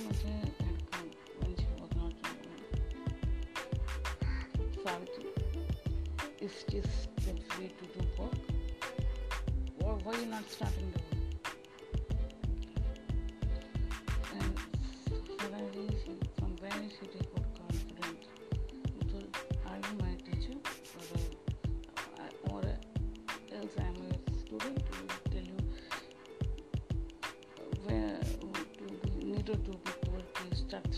மற்ற 0.03 0.29
நடக்கும் 0.61 1.11
when 1.39 1.53
she 1.59 1.67
to 7.81 7.87
do 7.95 8.03
work. 8.19 8.39
Why, 9.79 9.93
why 10.05 10.13
are 10.15 10.21
you 10.21 10.27
not 10.27 10.47
starting 10.51 10.89
the 10.95 11.01
work? 11.05 11.14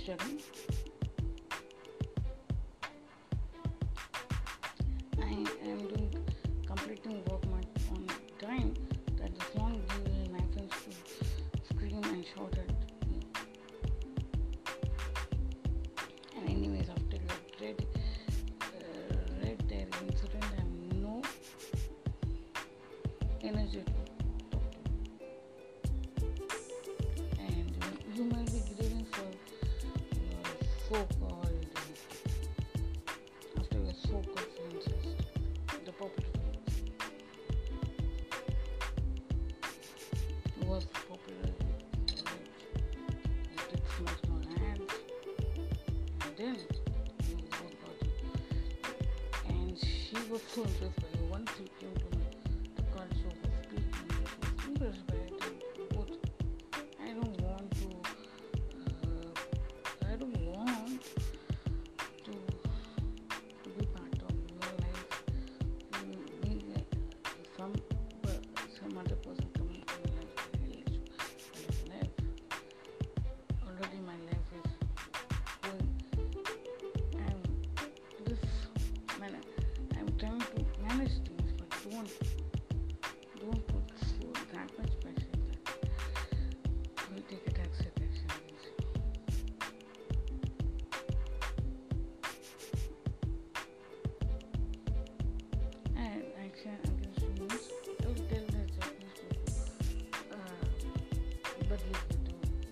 arkadaşlarım. 0.09 0.38
so 30.88 30.94
called 30.94 31.51
after 33.59 33.79
so 33.92 34.09
called 34.09 34.85
the 35.85 35.92
popular 35.92 36.29
was 40.64 40.85
popular 41.09 41.51
with 41.57 42.18
the 43.57 43.79
uh, 43.79 44.05
uh, 44.05 44.05
national 44.05 44.40
then 46.37 46.57
you 47.29 47.37
and 49.49 49.79
she 49.79 50.16
was 50.31 50.42
so 50.55 50.62
impressed 50.62 51.01
by 51.01 51.11
one 51.31 51.46
thing 51.46 51.68
came 51.81 51.96
to 51.96 52.09
me 52.16 52.27
the 52.77 52.83
concept 52.94 53.44
of 53.44 53.51
speaking 53.64 55.15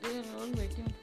Serien 0.04 0.24
und 0.42 0.54
Mädchen 0.54 0.93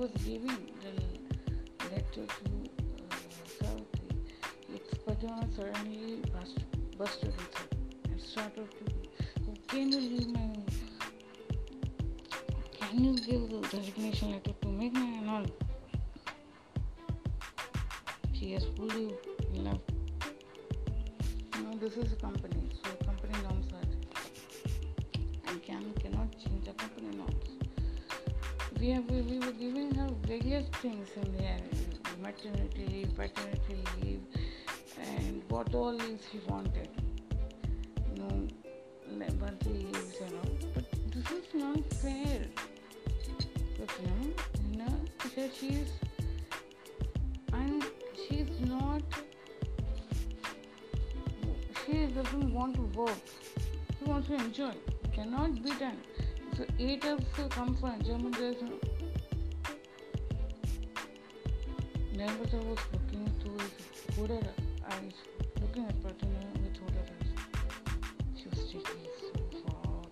was 0.00 0.10
giving 0.24 0.66
the 0.82 0.92
letter 1.92 2.04
to 2.14 2.24
uh, 2.24 3.16
Savitri, 3.58 4.16
its 4.74 4.94
pajama 5.04 5.46
suddenly 5.54 6.22
bust, 6.32 6.60
busted 6.96 7.34
with 7.36 7.56
it 7.64 8.10
and 8.10 8.18
started 8.18 8.66
to 8.78 8.84
"Oh, 9.46 9.54
can 9.68 9.92
you 9.92 10.00
things 30.80 31.08
in 31.16 31.36
there, 31.36 31.60
maternity 32.22 32.86
leave, 32.86 33.14
paternity 33.14 33.84
leave, 34.00 34.22
and 34.98 35.42
what 35.48 35.74
all 35.74 35.92
leaves 35.92 36.22
she 36.32 36.40
wanted. 36.48 36.88
You 38.14 38.22
know, 38.22 38.48
monthly 39.38 39.84
leaves 39.84 40.16
and 40.22 40.32
all. 40.34 40.56
But 40.74 40.84
this 41.12 41.30
is 41.30 41.54
not 41.54 41.84
fair. 41.94 42.46
But 43.78 43.90
you 44.00 44.06
know, 44.06 44.32
you 44.70 44.78
know, 44.78 45.00
because 45.22 45.54
she's 45.54 45.92
and 47.52 47.84
she's 48.26 48.48
not 48.60 49.02
she 51.84 52.06
doesn't 52.06 52.54
want 52.54 52.76
to 52.76 52.82
work. 52.98 53.20
She 53.98 54.04
wants 54.04 54.28
to 54.28 54.34
enjoy. 54.34 54.72
Cannot 55.12 55.62
be 55.62 55.70
done. 55.72 55.98
So 56.56 56.64
eight 56.78 57.04
hours 57.04 57.20
to 57.36 57.48
come 57.48 57.76
for 57.76 57.92
enjoyment. 57.92 58.38
There's 58.38 58.62
no. 58.62 58.89
Nirmata 62.20 62.58
was 62.68 62.78
looking 62.92 63.26
through 63.40 63.56
his 63.56 64.14
hooded 64.14 64.46
eyes, 64.84 65.14
looking 65.62 65.86
at 65.86 65.94
Pratima 66.02 66.42
with 66.60 66.76
hooded 66.76 67.08
eyes. 67.16 67.32
She 68.36 68.46
was 68.50 68.58
taking 68.66 69.08
so 69.18 69.30
far 69.64 70.02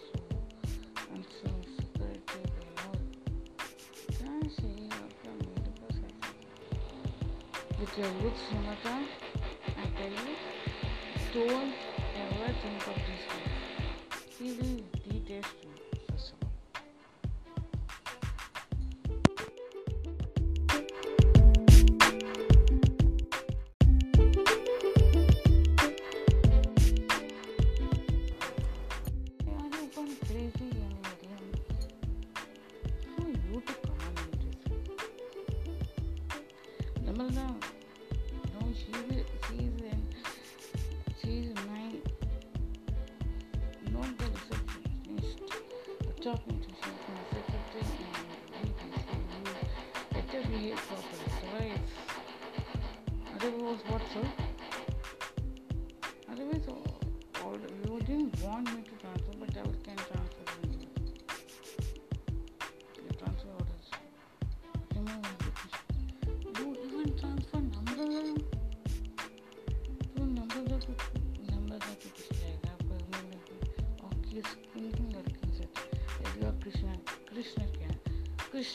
so 0.00 0.18
and 1.12 1.24
so 1.42 1.50
secretive 1.76 2.52
and 2.58 2.76
all. 2.86 2.96
Then 4.18 4.50
she 4.56 4.88
after 4.88 5.32
made 5.44 5.68
a 5.68 5.74
person. 5.84 6.12
With 7.78 7.98
your 7.98 8.12
looks, 8.22 8.40
Nirmata, 8.50 9.04
I 9.76 9.84
tell 9.98 10.10
you, 10.10 10.36
don't 11.34 11.74
ever 12.16 12.48
think 12.62 12.86
of 12.86 12.96
these 13.06 14.87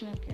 Okay. 0.04 0.33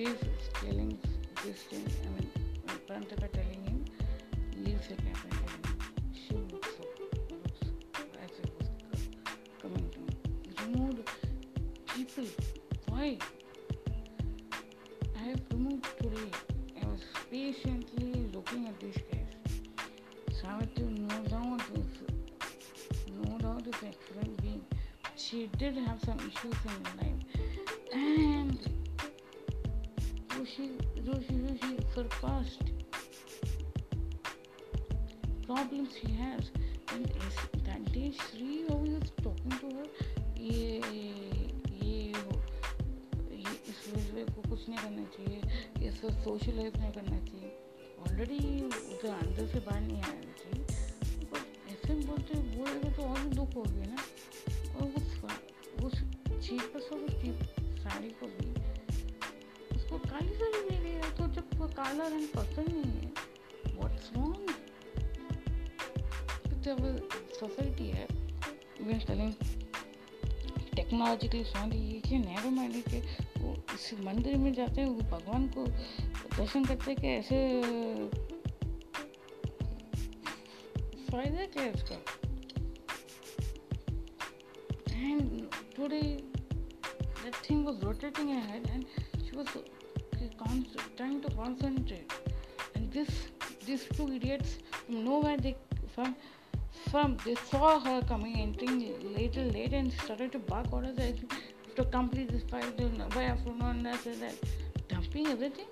She's 0.00 0.14
telling 0.54 0.96
this 1.44 1.60
thing 1.68 1.84
I 1.84 2.08
mean 2.14 2.30
Parantaka 2.88 3.28
telling 3.34 3.62
him 3.68 3.84
leave 4.56 4.80
the 4.88 4.94
and 4.94 6.16
she 6.16 6.36
looks 6.50 6.68
so 6.76 6.84
looks 7.28 7.60
as 8.24 8.30
it 8.42 8.50
was 8.56 8.68
coming 9.60 9.90
to 9.90 9.98
me 9.98 10.72
removed 10.72 11.10
people 11.94 12.24
why 12.88 13.18
I 15.18 15.22
have 15.22 15.40
removed 15.52 15.84
today. 15.98 16.30
I 16.82 16.86
was 16.86 17.00
patiently 17.30 18.30
looking 18.32 18.68
at 18.68 18.80
these 18.80 18.96
guys. 19.12 19.34
Savitri, 20.40 20.84
no 20.84 21.18
doubt, 21.28 21.60
is 21.74 21.84
no 23.22 23.36
doubt 23.36 23.66
is 23.66 23.74
excellent 23.86 24.40
being. 24.40 24.64
She 25.16 25.50
did 25.58 25.76
have 25.76 26.00
some 26.02 26.18
issues 26.20 26.56
in 26.64 26.82
life, 26.96 27.09
she 32.00 32.10
surpassed. 32.10 32.66
Problems 35.42 35.88
she 35.88 36.10
has, 36.10 36.44
and 36.94 37.06
is- 37.06 37.64
that 37.64 37.88
day 37.88 38.12
Sri 38.12 38.74
always 38.74 39.26
talking 39.26 39.60
to 39.60 39.74
her. 39.74 39.86
ये 40.40 40.82
ये 40.88 42.12
ये 43.36 43.52
इस 43.52 43.92
railway 43.94 44.24
को 44.24 44.50
कुछ 44.50 44.68
नहीं 44.68 44.78
करना 44.78 45.04
चाहिए. 45.04 45.42
ये 45.84 45.90
सब 45.92 46.10
सोशलाइज 46.24 46.76
नहीं 46.76 46.92
करना 46.92 47.18
चाहिए. 47.18 47.58
ऑलरेडी 48.00 48.64
उधर 48.64 49.08
अंदर 49.08 49.46
से 49.46 49.60
बाहर 49.60 49.80
नहीं 49.80 50.02
आना 50.02 50.20
चाहिए. 50.20 50.64
बट 51.24 51.70
ऐसे 51.70 51.94
में 51.94 52.06
बोलते 52.06 52.34
बोलेगा 52.34 52.90
तो 52.90 53.02
और 53.02 53.20
भी 53.20 53.30
दुख 53.30 53.54
हो 53.54 53.62
गया 53.62 53.84
ना. 53.84 54.02
और 54.74 54.82
वो 54.82 55.86
उस 55.86 55.94
चीप 56.48 56.72
और 56.74 56.80
उस 56.80 57.12
चीप 57.12 57.40
साड़ी 57.60 58.10
को 58.10 58.26
भी 58.26 58.59
काली 60.10 60.34
साड़ी 60.34 60.60
दे 60.70 60.76
दिया 60.84 61.10
तो 61.10 61.26
जब 61.34 61.50
वो 61.54 61.66
काला 61.66 62.06
रंग 62.06 62.28
पसंद 62.28 62.68
नहीं 62.68 63.00
है 63.00 63.12
व्हाट्स 63.76 64.10
रॉन्ग 64.16 64.50
जब 66.62 67.08
सोसाइटी 67.40 67.90
है 67.90 68.06
we 68.80 68.92
are 68.92 69.04
telling 69.06 69.32
technologically 70.76 71.44
song 71.44 71.74
ये 71.74 72.00
कि 72.00 72.18
नैरो 72.18 72.50
माइंडेड 72.50 72.88
के 72.88 73.00
वो 73.40 73.54
इस 73.74 73.90
मंदिर 74.00 74.36
में 74.36 74.52
जाते 74.54 74.80
हैं, 74.80 74.88
वो 74.88 75.00
भगवान 75.10 75.46
को 75.48 75.66
दर्शन 76.36 76.64
करते 76.64 76.90
हैं 76.90 77.00
कि 77.00 77.08
ऐसे 77.08 77.38
फ़ायदा 81.10 81.46
क्या 81.46 81.62
है 81.62 81.72
उसका? 81.72 82.02
And 85.02 85.46
today, 85.74 86.22
that 87.22 87.36
thing 87.44 87.64
was 87.64 87.78
rotating 87.82 88.28
ahead 88.32 88.68
and 88.72 88.84
she 89.24 89.36
was 89.36 89.48
trying 90.96 91.20
to 91.22 91.30
concentrate 91.30 92.12
and 92.74 92.92
this 92.92 93.08
these 93.66 93.84
two 93.96 94.06
idiots 94.12 94.58
from 94.86 95.04
nowhere 95.04 95.36
they 95.36 95.56
from 95.94 96.16
from 96.90 97.16
they 97.24 97.34
saw 97.50 97.78
her 97.86 98.00
coming 98.10 98.36
entering 98.40 98.80
little 99.16 99.44
late 99.58 99.72
and 99.72 99.92
started 100.04 100.32
to 100.32 100.38
bark 100.38 100.72
orders 100.72 100.96
to 101.76 101.84
complete 101.84 102.30
this 102.30 102.42
fight 102.54 102.76
by 103.14 103.24
afternoon 103.24 103.86
and 103.86 104.00
said 104.00 104.20
that 104.20 104.34
dumping 104.88 105.28
everything 105.28 105.66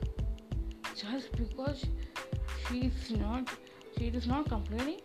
just 0.95 1.33
because 1.33 1.85
she 2.67 2.79
is 2.91 3.11
not 3.11 3.51
she 3.97 4.07
is 4.21 4.27
not 4.27 4.49
complaining 4.49 5.01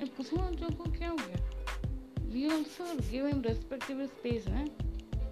and 0.00 0.16
Kusuma 0.16 0.46
Joko 0.60 0.90
क्या 0.98 1.10
हो 1.10 1.16
गया 1.16 1.40
we 2.34 2.46
also 2.50 2.86
give 3.10 3.26
him 3.26 3.42
respectable 3.42 4.08
space 4.14 4.46
eh? 4.60 4.64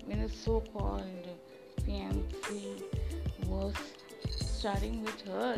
when 0.07 0.21
a 0.27 0.29
so-called 0.29 1.27
fiancé 1.85 3.02
was 3.53 3.75
starting 4.41 5.03
with 5.05 5.21
her 5.29 5.51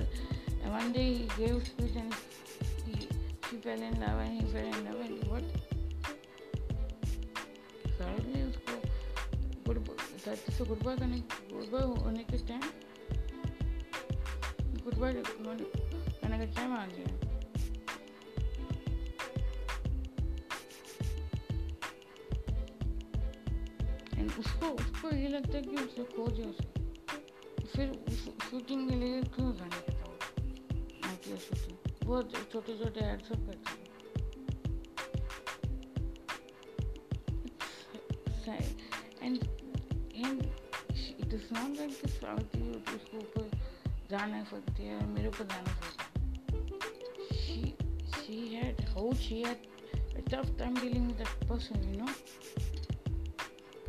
and 0.62 0.72
one 0.72 0.92
day 0.92 1.06
he 1.14 1.24
gave 1.38 1.66
speech 1.66 1.96
and 1.96 2.14
he, 2.86 3.08
she 3.48 3.56
fell 3.66 3.80
in 3.88 4.00
love 4.00 4.20
and 4.24 4.40
he 4.40 4.46
fell 4.52 4.68
in 4.74 4.84
love 4.86 5.00
and 5.06 5.16
what 5.30 5.44
suddenly 7.98 8.40
उसको 8.48 8.74
good 9.66 9.78
धरती 10.24 10.52
से 10.56 10.64
good 10.64 10.82
bye 10.84 10.96
करने 10.96 11.18
good 11.52 11.70
bye 11.72 11.82
होने 12.04 12.24
के 12.32 12.38
time 12.48 12.62
good 14.84 14.98
bye 14.98 15.12
करने 15.14 16.38
का 16.38 16.52
time 16.56 16.72
आ 16.72 16.84
गया 16.86 17.24
उसको 24.38 24.68
उसको 24.68 25.14
ये 25.16 25.28
लगता 25.28 25.56
है 25.56 25.62
कि 25.62 25.76
उसे 25.82 26.04
खोजे 26.14 26.42
उसे 26.42 26.73
फिर 27.76 28.04
शूटिंग 28.50 28.90
के 28.90 28.96
लिए 28.96 29.22
क्यों 29.22 29.56
जाने 29.56 29.76
देता 29.76 30.02
हूँ 30.02 30.18
शूटिंग 31.38 31.78
बहुत 32.04 32.32
छोटे 32.52 32.78
छोटे 32.78 33.00
एड 33.00 33.22
सब 33.22 33.46
करते 33.46 33.84
and 39.22 39.44
and 40.14 40.42
it 41.20 41.34
is 41.34 41.54
not 41.54 41.76
like 41.76 41.92
ऊपर 43.16 43.50
जाना 44.10 44.44
सकती 44.44 44.82
है, 44.82 45.06
मेरे 45.06 45.28
सकती 45.28 45.54
है। 45.54 46.34
Person, 51.44 51.76
you 51.76 51.96
know? 51.96 52.10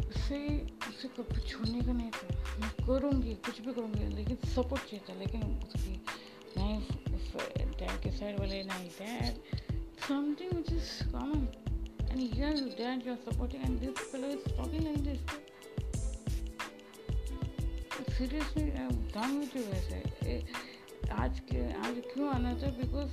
उसे 0.07 0.67
उसे 0.89 1.07
कभी 1.07 1.49
छोड़ने 1.49 1.81
का 1.81 1.93
नहीं 1.93 2.09
था। 2.09 2.44
करूँगी, 2.61 3.33
कुछ 3.45 3.61
भी 3.61 3.73
करूँगी, 3.73 4.05
लेकिन 4.15 4.37
सपोर्ट 4.53 4.81
चाहिए 4.81 5.01
था, 5.09 5.13
लेकिन 5.19 5.41
उसकी 5.67 5.93
नहीं 6.57 6.79
डैड 7.79 8.01
के 8.03 8.11
साइड 8.17 8.39
वाले 8.39 8.63
नहीं 8.63 8.89
dad 8.99 9.33
something 10.07 10.53
which 10.53 10.71
is 10.71 11.11
common 11.11 11.47
and 12.01 12.19
yes 12.21 12.59
dad 12.77 13.07
you 13.07 13.13
are 13.13 13.19
supporting 13.25 13.63
and 13.65 13.79
this 13.79 13.95
fellow 14.11 14.27
is 14.27 14.45
talking 14.57 14.83
like 14.83 14.99
this 15.03 15.21
seriously 18.17 18.63
दम 18.63 19.37
हो 19.37 19.43
चुके 19.43 19.59
वैसे 19.71 19.97
आज 21.13 21.39
के, 21.39 21.59
आज 21.73 22.01
क्यों 22.13 22.29
आना 22.29 22.53
था? 22.53 22.69
बिकॉज़ 22.77 23.11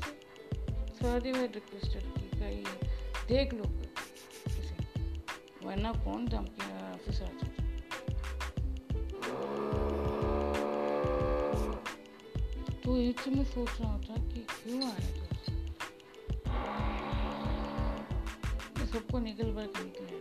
सर 0.98 1.20
दे 1.20 1.32
रिक्वेस्टेड 1.32 2.02
कि 2.14 2.38
कहीं 2.38 2.64
देख 3.28 3.54
लो। 3.54 3.64
वरना 5.64 5.92
कौन 6.04 6.26
धमकी 6.28 6.70
ऑफ़िस 6.92 7.20
आ 7.20 7.24
जाता 7.24 7.61
तो 12.84 12.96
एक 12.96 13.20
से 13.20 13.30
मैं 13.30 13.44
सोच 13.44 13.80
रहा 13.80 13.98
था 13.98 14.14
कि 14.24 14.46
क्यों 14.50 14.84
आए 14.84 15.12
थे 15.12 15.30
मैं 18.78 18.86
सबको 18.86 19.18
निकल 19.18 19.52
बार 19.52 19.66
निकले 19.66 20.20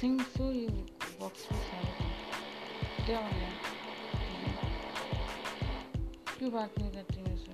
सिंह 0.00 0.22
सो 0.22 0.50
ये 0.52 0.68
बॉक्स 1.20 1.48
में 1.52 1.60
सारे 1.60 1.92
क्या 3.06 3.18
हो 3.18 3.28
गया? 3.28 3.52
क्यों 6.38 6.52
बात 6.52 6.78
नहीं 6.78 6.90
करती 6.92 7.20
मेरे 7.20 7.36
से 7.36 7.52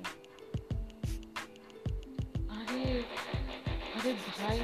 अरे 2.49 3.03
अरे 3.95 4.13
भाई 4.13 4.61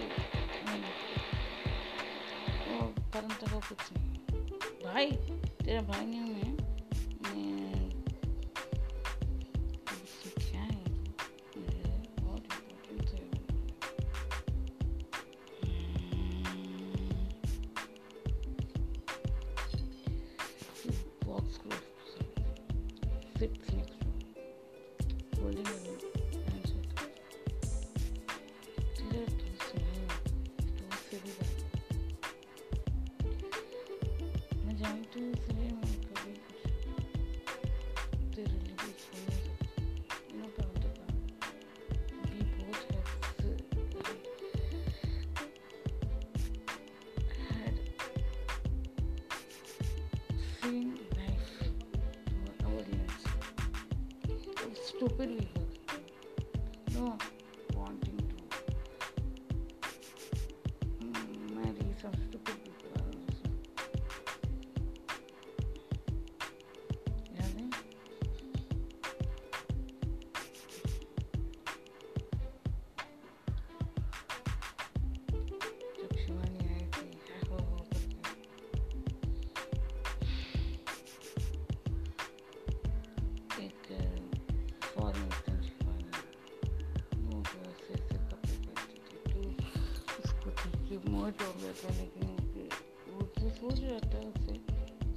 वो 3.14 3.14
परम 3.14 3.34
तक 3.42 3.68
कुछ 3.68 3.92
नहीं 3.94 4.84
भाई 4.84 5.12
तेरा 5.66 5.82
भाई 5.82 6.06
नहीं 6.06 6.22
मैं 6.22 6.63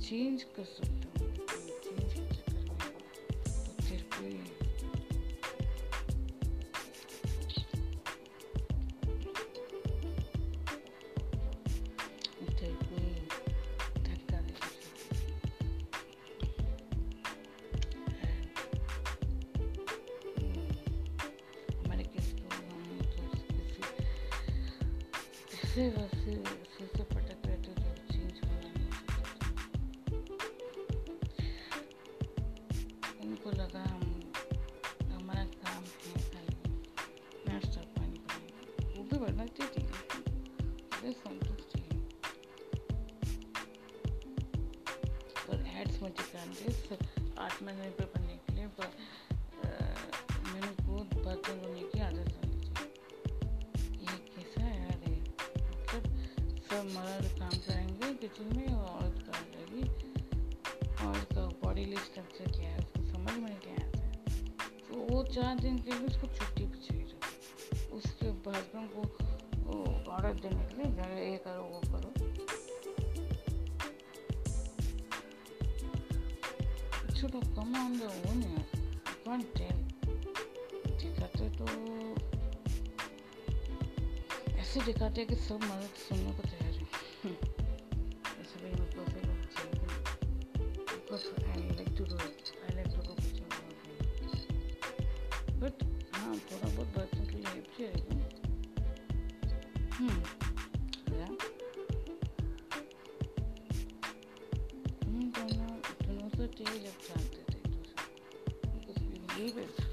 Cindica 0.07 0.63
Sultan. 0.63 1.07
Você, 25.51 25.91
você, 25.91 26.66
मर्द 56.97 57.25
काम 57.39 57.55
करेंगे 57.67 58.13
किचन 58.21 58.47
में 58.57 58.69
और 58.73 58.85
औरत 58.89 59.17
कर 59.27 59.39
जाएगी 59.53 59.83
औरत 61.07 61.35
बॉडी 61.63 61.85
स्ट्रक्चर 62.05 62.47
क्या 62.57 62.69
है, 62.69 62.77
उसको 62.77 63.01
समझ 63.11 63.33
में 63.33 63.49
नहीं 63.49 63.75
आता 63.75 63.99
है 63.99 64.11
तो 64.87 64.93
वो 65.09 65.23
चार 65.33 65.53
दिन 65.59 65.75
के 65.79 65.91
लिए 65.91 66.05
उसको 66.07 66.27
छुट्टी 66.27 66.65
भी 66.65 66.77
चाहिए 66.87 67.03
उसके 67.97 68.27
हस्बैंड 68.49 68.87
को 68.95 69.01
औरत 70.11 70.35
देने 70.41 70.63
के 70.65 70.73
लिए 70.77 70.87
घर 70.91 71.09
ये 71.17 71.37
करो, 71.47 71.63
वो 71.63 71.79
करो 71.91 72.09
should 77.19 77.33
have 77.33 77.49
come 77.55 77.75
on 77.75 77.93
their 77.99 78.15
own 78.29 78.41
here. 78.41 78.65
You. 79.27 79.47
दिखाते 80.97 81.45
तो 81.57 81.65
ऐसे 84.57 84.81
दिखाते 84.85 85.21
हैं 85.21 85.27
कि 85.29 85.35
सब 85.35 85.59
मदद 85.63 85.93
सुनने 86.01 86.31
को 86.33 86.43
तैयार 86.43 86.66
because 91.16 91.24
I 91.42 91.58
like 91.78 91.94
to 91.96 92.04
do 92.04 92.16
it. 92.16 92.52
I 92.66 92.74
like 92.76 92.90
to 92.90 93.00
do 93.08 93.14
kitchen 93.22 93.48
work. 93.50 93.80
But 95.60 95.76
हाँ 96.14 96.34
थोड़ा 96.50 96.68
बहुत 96.68 96.88
बर्तन 96.96 97.24
के 97.26 97.36
लिए 97.36 97.50
हेल्प 97.52 97.68
चाहिए 97.78 98.20
हम्म 99.98 100.22
पॉज 106.42 106.54
के 106.58 106.64
लिए 106.64 106.90
मारते 107.10 107.42
थे 107.48 107.58
हम 108.68 109.85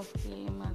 los 0.00 0.08
climas 0.22 0.72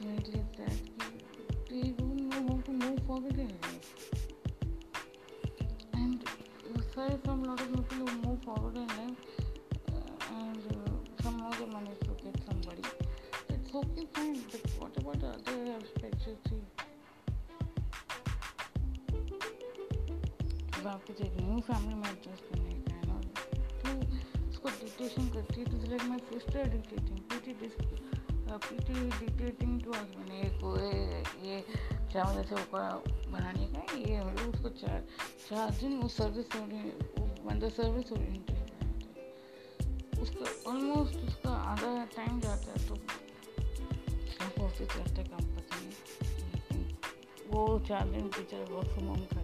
unfortunately 0.00 0.42
that 0.58 0.72
they 1.70 1.90
don't 1.90 2.28
know 2.28 2.54
how 2.54 2.60
to 2.62 2.70
move 2.72 2.98
forward 3.06 3.34
in 3.34 3.48
life. 3.48 3.94
And 5.94 6.24
aside 6.76 7.20
from 7.24 7.44
a 7.44 7.48
lot 7.48 7.60
of 7.60 7.68
people 7.68 8.06
who 8.06 8.28
move 8.28 8.42
forward 8.42 8.76
in 8.76 8.86
life 8.86 9.18
uh, 9.92 10.34
and 10.36 10.58
uh, 10.72 11.22
somehow 11.22 11.50
they 11.50 11.66
manage 11.66 11.98
to 12.00 12.14
get 12.22 12.34
somebody, 12.48 12.82
it's 13.48 13.74
okay, 13.74 14.06
fine. 14.14 14.40
But 14.50 14.70
what 14.78 14.96
about 14.96 15.22
other 15.24 15.72
aspects 15.80 16.26
you 16.26 16.36
see? 16.48 16.62
जब 20.74 20.86
आपको 20.90 21.12
एक 21.24 21.36
new 21.40 21.60
family 21.66 21.94
में 21.94 22.08
adjust 22.08 22.44
करने 22.48 22.74
का 22.80 22.94
है 22.94 23.06
ना 23.08 23.20
तो 23.84 24.48
उसको 24.48 24.68
डिटेशन 24.68 25.28
करती 25.36 25.60
है 25.60 25.64
तो 25.70 25.90
like 25.90 26.02
my 26.08 26.18
sister 26.32 26.68
dictating 26.76 27.14
PT 28.56 29.10
dictating 29.10 29.82
to 29.82 29.90
us 29.90 30.08
मैंने 30.18 30.40
एक 30.40 30.54
ये 31.44 31.64
चावल 32.12 32.40
ऐसे 32.40 32.54
ऊपर 32.54 33.04
बनाने 33.28 33.66
का 33.66 33.80
ये 33.96 34.24
मतलब 34.24 34.54
उसको 34.54 34.68
चार 34.68 35.00
चार 35.50 35.70
दिन 35.70 35.92
वो 35.98 36.08
सर्विस 36.08 36.46
बंदा 37.18 37.68
सर्विस 37.68 38.12
ओरिएंटेड 38.12 38.64
उसका 40.20 40.70
ऑलमोस्ट 40.70 41.16
उसका 41.16 41.50
आधा 41.50 42.04
टाइम 42.04 42.40
जाता 42.40 42.80
है 42.80 42.88
तो 42.88 42.94
आप 44.44 44.60
ऑफ़िस 44.60 44.88
रहते 44.96 45.24
काम 45.24 45.56
पता 45.56 45.76
नहीं। 45.80 46.96
वो 47.50 47.80
चार 47.80 48.08
दिन 48.08 48.28
टीचर 48.28 48.72
वर्क 48.72 48.88
फ्रॉम 48.88 49.06
होम 49.06 49.20
खाते 49.20 49.43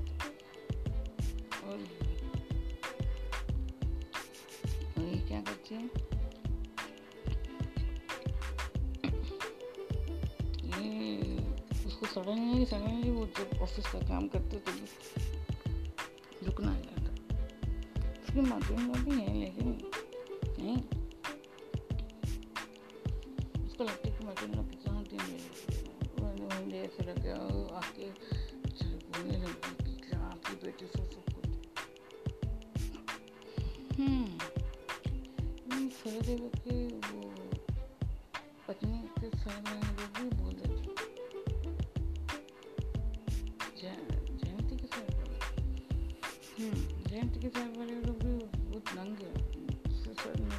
वाले 47.22 47.94
लोग 47.94 48.18
भी 48.18 48.38
बहुत 48.64 48.84
नंगे 48.94 49.32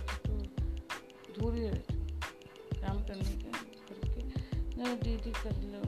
तो 0.05 0.33
दूर 1.39 1.55
ही 1.55 1.67
रहते 1.67 1.93
काम 2.81 3.03
करने 3.03 3.31
के 3.31 3.51
करके। 3.89 4.23
ना, 4.77 4.95
दीदी 4.95 5.31
कर 5.31 5.61
लो। 5.61 5.80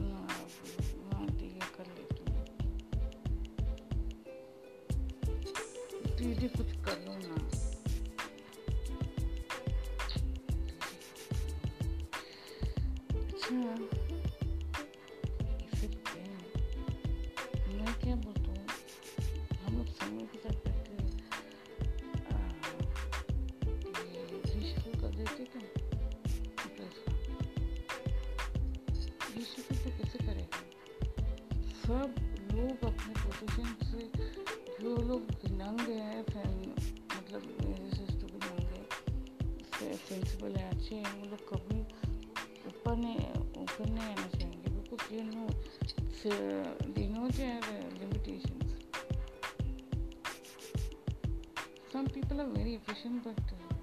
they 46.30 47.06
know 47.06 47.28
their 47.28 47.58
uh, 47.58 48.00
limitations. 48.00 48.72
Some 51.92 52.06
people 52.06 52.40
are 52.40 52.46
very 52.46 52.74
efficient, 52.76 53.22
but 53.22 53.38
uh, 53.38 53.73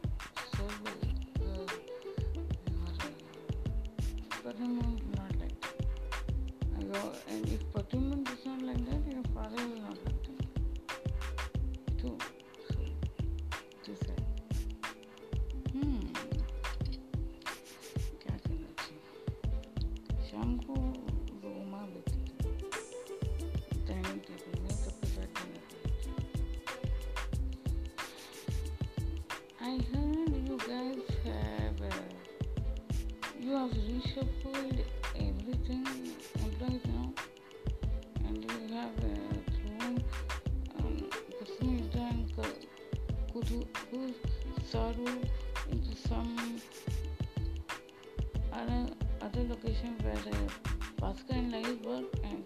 other 49.72 49.80
location 49.80 49.96
where 50.04 50.14
uh, 50.14 51.14
Bhaskar 51.14 51.38
and 51.38 51.52
Lais 51.52 51.76
work, 51.86 52.06
and 52.24 52.44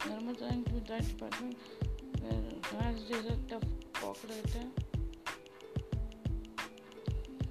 Narmada 0.00 0.64
to 0.64 0.92
that 0.92 1.06
department 1.08 1.56
where 2.20 2.80
Raj 2.80 2.96
is 3.10 3.26
a 3.26 3.36
tough 3.48 3.62
there. 4.52 4.70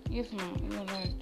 Yes, 0.09 0.31
ma'am, 0.31 0.69
you're 0.71 0.85
right. 0.85 1.14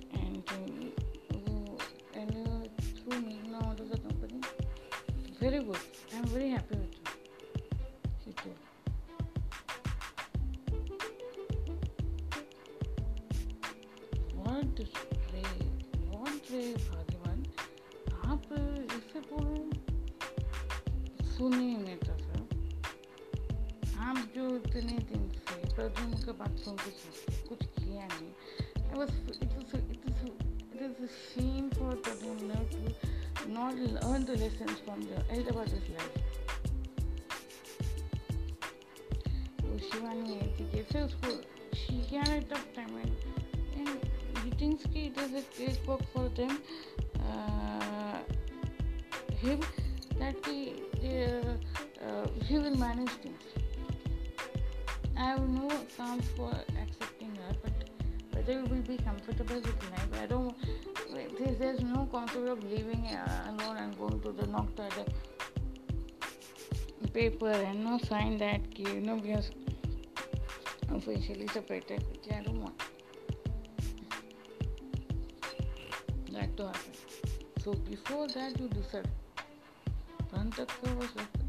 She 41.04 42.16
had 42.16 42.30
a 42.30 42.41
tough 42.43 42.66
time, 42.74 42.95
and, 42.95 43.88
and 43.88 43.99
Vitinsky 44.36 45.08
it 45.08 45.18
is 45.18 45.34
a 45.34 45.43
great 45.58 45.86
work 45.86 45.99
for 46.14 46.30
them. 46.30 46.62
Uh, 47.20 48.20
him 49.36 49.60
that 50.18 50.36
he 50.45 50.76
uh, 51.04 52.28
he 52.45 52.58
will 52.58 52.78
manage 52.78 53.10
things. 53.22 53.43
I 55.18 55.26
have 55.26 55.49
no 55.49 55.70
chance 55.97 56.26
for 56.38 56.54
accepting 56.82 57.36
her, 57.36 57.54
but 57.62 57.74
whether 58.32 58.54
you 58.54 58.66
will 58.66 58.82
be 58.84 58.95
comfortable 58.95 59.56
with 59.58 59.91
life, 59.91 60.08
I 60.22 60.26
don't. 60.26 60.56
There's, 61.38 61.58
there's 61.58 61.82
no 61.82 62.08
concept 62.14 62.47
of 62.47 62.64
living 62.64 63.10
alone 63.49 63.76
and 63.76 63.97
going 63.97 64.22
to 64.22 64.32
the 64.32 64.47
doctor, 64.47 64.88
the 67.01 67.08
paper, 67.10 67.51
and 67.51 67.84
no 67.84 67.97
sign 67.97 68.38
that 68.38 68.80
you 68.80 69.01
know 69.01 69.18
because 69.18 69.51
officially 70.96 71.48
separated. 71.48 72.04
Which 72.12 72.32
I 72.32 72.41
don't 72.41 72.62
want 72.62 72.82
that 76.32 76.58
to 76.58 76.68
happen. 76.68 76.91
So 77.64 77.74
before 77.74 78.28
that, 78.28 78.60
you 78.60 78.68
decide. 78.70 79.08
Parantaka 80.32 80.96
was 80.98 81.10
like, 81.16 81.43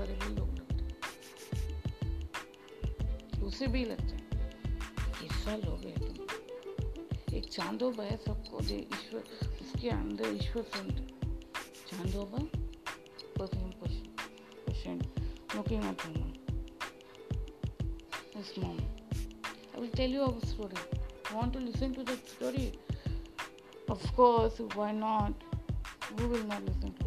में 0.00 0.18
धोखे 0.18 0.34
लोग 0.34 0.48
लगते 0.58 0.82
हैं 3.34 3.42
उसे 3.42 3.66
भी 3.66 3.84
लगता 3.84 4.14
है 4.16 4.20
किस्सा 5.20 5.56
लोग 5.56 5.80
है 5.84 5.94
तुम 5.98 7.34
एक 7.36 7.44
चांदोबा 7.52 8.04
है 8.04 8.16
सबको 8.16 8.60
दे 8.60 8.78
ईश्वर 8.94 9.22
उसके 9.62 9.88
अंदर 9.88 10.26
ईश्वर 10.34 10.62
सुनते 10.62 11.04
Chandoba 11.90 12.38
patient 14.86 15.06
looking 15.54 15.82
at 15.84 16.00
her 16.00 16.10
mom. 16.10 16.32
His 18.34 18.56
mom. 18.56 18.78
I 19.74 19.80
will 19.80 19.88
tell 19.88 20.08
you 20.08 20.22
a 20.24 20.46
story. 20.46 20.74
Want 21.34 21.52
to 21.54 21.58
listen 21.58 21.94
to 21.94 22.04
that 22.04 22.28
story? 22.28 22.72
Of 23.88 24.16
course, 24.16 24.60
why 24.74 24.92
not? 24.92 25.32
Who 26.18 26.28
will 26.28 26.44
not 26.44 26.64
listen 26.64 26.94
to 26.94 27.05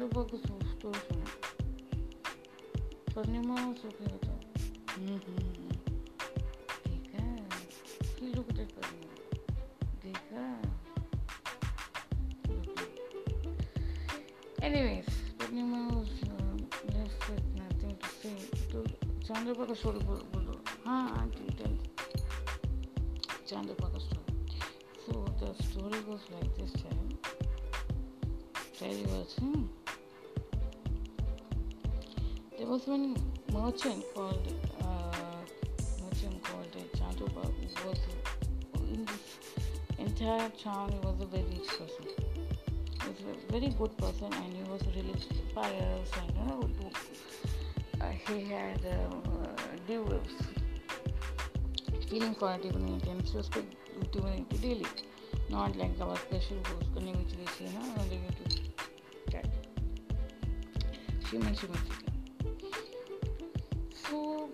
Anadolu 0.00 0.28
soğuk 0.28 0.82
dursun. 0.82 1.22
Sonuma 3.14 3.56
sokuyordu. 3.56 4.30
Hı 4.94 5.14
hı. 5.14 5.18
Diga. 6.84 7.24
Kilo 8.18 8.46
kadar 8.46 8.68
kalıyor. 8.68 9.16
Diga. 10.02 10.60
Anyways, 14.62 15.06
Sonuma 15.40 15.90
sokuyordu. 15.90 16.64
Let's 16.94 17.28
get 17.28 17.44
nothing 17.56 18.00
to 18.00 18.08
say. 18.22 18.36
Sonuma 19.22 19.74
sokuyordu. 19.74 20.39
There 32.70 32.78
was 32.78 32.86
one 32.86 33.16
merchant 33.52 34.04
called 34.14 34.54
uh, 34.80 35.40
merchant 36.04 36.40
called 36.44 36.76
uh, 36.76 36.96
Chandoba 36.96 37.44
who 37.44 37.88
was 37.88 37.98
in 38.92 39.04
this 39.06 39.38
entire 39.98 40.48
town. 40.50 40.92
He 40.92 40.98
was 41.04 41.16
a 41.20 41.26
very 41.26 41.42
rich 41.46 41.66
person. 41.66 42.06
He 43.02 43.08
was 43.08 43.42
a 43.48 43.50
very 43.50 43.70
good 43.70 43.98
person, 43.98 44.32
and 44.32 44.54
he 44.54 44.62
was 44.70 44.82
really 44.94 45.16
pious. 45.52 46.10
And 46.20 46.32
you 46.36 46.44
know, 46.46 46.92
uh, 48.00 48.10
he 48.28 48.44
had 48.44 48.86
uh, 48.86 49.16
devout 49.88 50.28
feeling 52.08 52.36
for 52.36 52.56
divinity, 52.56 53.10
and 53.10 53.20
he 53.20 53.36
was 53.36 53.50
divinity 54.12 54.58
daily, 54.58 54.86
not 55.48 55.74
like 55.74 56.00
our 56.00 56.16
special 56.18 56.58
ghost, 56.58 56.94
which 56.94 57.34
we 57.36 57.46
see, 57.46 57.64
you 57.64 57.72
know, 57.72 57.94
only 57.98 58.20
to 58.44 59.32
that. 59.32 59.46
Human, 61.32 61.54
human 61.54 62.09
so 64.10 64.50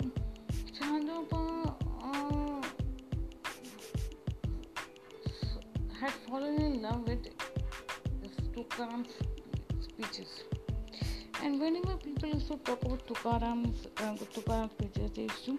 Chandoba 0.79 1.75
uh, 2.03 2.63
had 6.01 6.13
fallen 6.29 6.61
in 6.61 6.83
love 6.83 7.09
with 7.09 7.27
Tukaram's 8.55 9.15
speeches 9.81 10.45
and 11.43 11.59
whenever 11.61 11.97
people 11.97 12.29
used 12.29 12.49
to 12.49 12.57
talk 12.59 12.83
about 12.85 13.07
Tukaram's 13.07 13.87
uh, 13.97 14.15
Tukaram's 14.35 14.73
speeches 14.73 15.11
they 15.17 15.23
used 15.23 15.45
to 15.47 15.59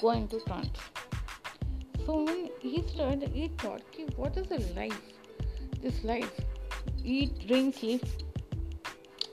go 0.00 0.10
into 0.10 0.38
trance 0.40 0.68
so 2.06 2.24
when 2.24 2.50
he 2.60 2.82
started, 2.88 3.28
he 3.28 3.48
thought, 3.58 3.82
what 4.16 4.36
is 4.36 4.50
a 4.50 4.74
life? 4.74 5.00
This 5.80 6.02
life, 6.02 6.32
eat, 7.04 7.46
drink, 7.46 7.76
sleep, 7.76 8.04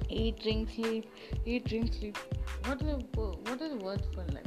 eat, 0.10 0.40
drink, 0.44 0.70
sleep, 0.76 1.10
eat, 1.46 1.66
drink, 1.66 1.94
sleep. 1.94 2.18
What 2.68 2.82
is 2.82 3.04
what 3.14 3.62
is 3.62 3.74
word 3.82 4.02
for 4.14 4.26
life? 4.34 4.44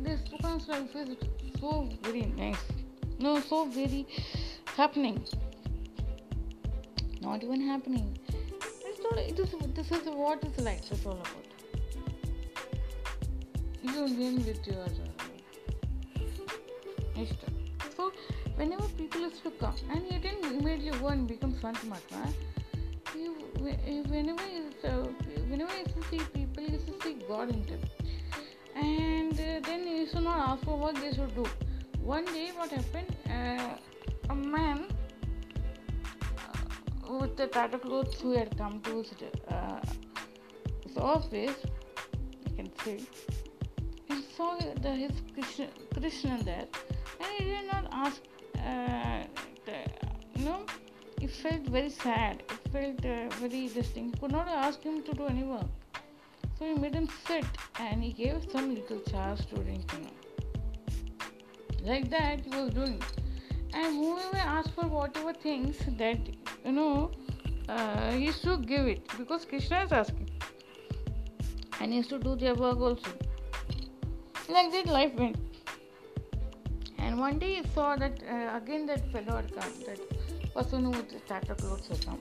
This 0.00 0.20
Tukan's 0.28 0.66
life 0.66 0.96
is 0.96 1.16
so 1.60 1.88
very 2.02 2.22
nice. 2.22 2.64
No, 3.20 3.38
so 3.40 3.66
very 3.66 4.04
happening. 4.76 5.24
Not 7.20 7.44
even 7.44 7.60
happening. 7.60 8.18
It's 8.84 9.00
not, 9.00 9.18
it 9.18 9.38
is, 9.38 9.54
this 9.76 9.92
is 9.92 10.08
what 10.08 10.42
is 10.42 10.58
life 10.58 10.90
is 10.90 11.06
all 11.06 11.12
about. 11.12 11.46
You 13.82 14.04
win 14.04 14.44
with 14.44 14.66
your 14.66 14.86
so 17.96 18.12
whenever 18.56 18.88
people 18.88 19.20
used 19.20 19.42
to 19.44 19.50
come, 19.52 19.74
and 19.90 20.02
he 20.02 20.18
didn't 20.18 20.44
immediately 20.46 20.98
go 20.98 21.08
and 21.08 21.28
become 21.28 21.54
Sant 21.60 21.84
Mahatma, 21.84 22.32
he, 23.64 24.00
whenever 24.02 24.42
uh, 24.84 25.06
whenever 25.48 25.72
he 25.72 25.80
used 25.80 26.10
see 26.10 26.18
people, 26.32 26.62
you 26.62 26.80
see 27.02 27.14
God 27.28 27.50
in 27.50 27.64
them. 27.66 27.80
And 28.74 29.32
uh, 29.32 29.60
then 29.66 29.86
you 29.86 30.06
should 30.08 30.22
not 30.22 30.48
ask 30.48 30.64
for 30.64 30.76
what 30.78 30.94
they 30.96 31.12
should 31.12 31.34
do. 31.34 31.46
One 32.02 32.24
day, 32.24 32.50
what 32.56 32.70
happened? 32.70 33.14
Uh, 33.28 33.76
a 34.30 34.34
man 34.34 34.86
uh, 36.38 37.18
with 37.18 37.36
the 37.36 37.46
Tata 37.46 37.78
clothes 37.78 38.20
who 38.20 38.32
had 38.32 38.56
come 38.56 38.80
to 38.82 38.98
his, 38.98 39.12
uh, 39.48 39.80
his 40.86 40.96
office, 40.96 41.56
you 42.46 42.56
can 42.56 42.70
see, 42.84 43.06
he 44.08 44.22
saw 44.36 44.56
the, 44.80 44.90
his 44.90 45.12
Krishna, 45.34 45.68
Krishna 45.92 46.42
there 46.44 46.66
and 47.20 47.28
he 47.38 47.44
did 47.44 47.66
not 47.72 47.88
ask 47.92 48.20
uh, 48.58 49.24
the, 49.66 49.78
you 50.36 50.44
know 50.44 50.64
he 51.30 51.42
felt 51.42 51.66
very 51.68 51.90
sad. 51.90 52.42
It 52.50 52.72
felt 52.72 53.04
uh, 53.04 53.28
very 53.40 53.68
distinct. 53.68 54.16
He 54.16 54.20
could 54.20 54.32
not 54.32 54.48
ask 54.48 54.82
him 54.82 55.02
to 55.02 55.12
do 55.12 55.26
any 55.26 55.42
work. 55.42 55.66
So 56.58 56.64
he 56.66 56.74
made 56.74 56.94
him 56.94 57.08
sit 57.26 57.44
and 57.78 58.02
he 58.02 58.12
gave 58.12 58.46
some 58.52 58.74
little 58.74 59.00
chas 59.10 59.44
to 59.46 59.56
know. 59.56 60.14
Like 61.82 62.10
that 62.10 62.40
he 62.40 62.50
was 62.50 62.70
doing. 62.70 63.00
And 63.72 63.96
whoever 63.96 64.36
asked 64.36 64.74
for 64.74 64.86
whatever 64.86 65.32
things 65.32 65.76
that 65.98 66.18
you 66.64 66.72
know 66.72 67.12
uh, 67.68 68.10
he 68.10 68.26
used 68.26 68.42
to 68.42 68.58
give 68.58 68.86
it 68.86 69.06
because 69.16 69.44
krishna 69.44 69.84
is 69.84 69.92
asking. 69.92 70.30
And 71.80 71.92
he 71.92 71.98
used 71.98 72.10
to 72.10 72.18
do 72.18 72.34
their 72.36 72.54
work 72.54 72.78
also. 72.78 73.10
Like 74.48 74.72
that 74.72 74.86
life 74.86 75.14
went. 75.14 75.38
And 76.98 77.18
one 77.18 77.38
day 77.38 77.54
he 77.54 77.68
saw 77.68 77.96
that 77.96 78.20
uh, 78.28 78.56
again 78.56 78.86
that 78.86 79.10
fellow 79.12 79.36
had 79.36 79.54
come, 79.54 79.72
that 79.86 80.19
person 80.54 80.90
with 80.90 81.08
the 81.10 81.20
Tata 81.20 81.54
clothes 81.54 81.88
come. 82.04 82.20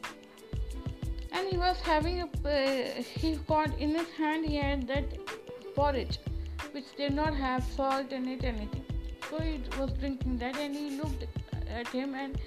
And 1.32 1.48
he 1.48 1.58
was 1.58 1.78
having 1.82 2.22
a, 2.22 2.26
uh, 2.26 3.02
he 3.02 3.36
got 3.48 3.78
in 3.78 3.96
his 3.96 4.10
hand, 4.18 4.46
he 4.46 4.56
had 4.56 4.88
that 4.88 5.06
porridge 5.76 6.20
which 6.72 6.96
did 6.98 7.14
not 7.14 7.34
have 7.34 7.64
salt 7.76 8.12
in 8.12 8.28
it, 8.28 8.44
anything. 8.44 8.86
So 9.30 9.40
he 9.40 9.62
was 9.80 9.92
drinking 9.94 10.38
that 10.38 10.58
and 10.58 10.76
he 10.76 10.98
looked 10.98 11.26
at 11.70 11.88
him 11.88 12.16
and 12.16 12.40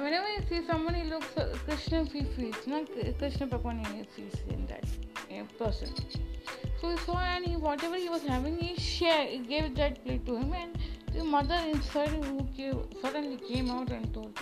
whenever 0.00 0.26
he 0.36 0.46
sees 0.46 0.66
someone, 0.66 0.94
he 0.94 1.08
looks, 1.08 1.36
uh, 1.36 1.54
Krishna 1.64 2.04
he 2.04 2.24
feels, 2.24 2.66
not 2.66 2.86
Krishna 3.18 3.46
Bhagwan 3.46 3.84
he 3.84 4.04
sees 4.16 4.40
in 4.48 4.66
that 4.66 4.84
uh, 5.30 5.44
person. 5.58 5.88
So 6.80 6.90
he 6.90 6.96
saw 6.98 7.18
and 7.18 7.44
he, 7.44 7.56
whatever 7.56 7.96
he 7.96 8.08
was 8.08 8.22
having, 8.22 8.58
he 8.58 8.76
shared, 8.80 9.28
he 9.28 9.38
gave 9.38 9.74
that 9.76 10.04
plate 10.04 10.24
to 10.26 10.36
him 10.36 10.52
and 10.52 10.78
the 11.14 11.24
mother 11.24 11.58
inside 11.72 12.08
who 12.08 12.46
came, 12.56 12.82
suddenly 13.00 13.36
came 13.36 13.70
out 13.70 13.90
and 13.90 14.12
told, 14.14 14.38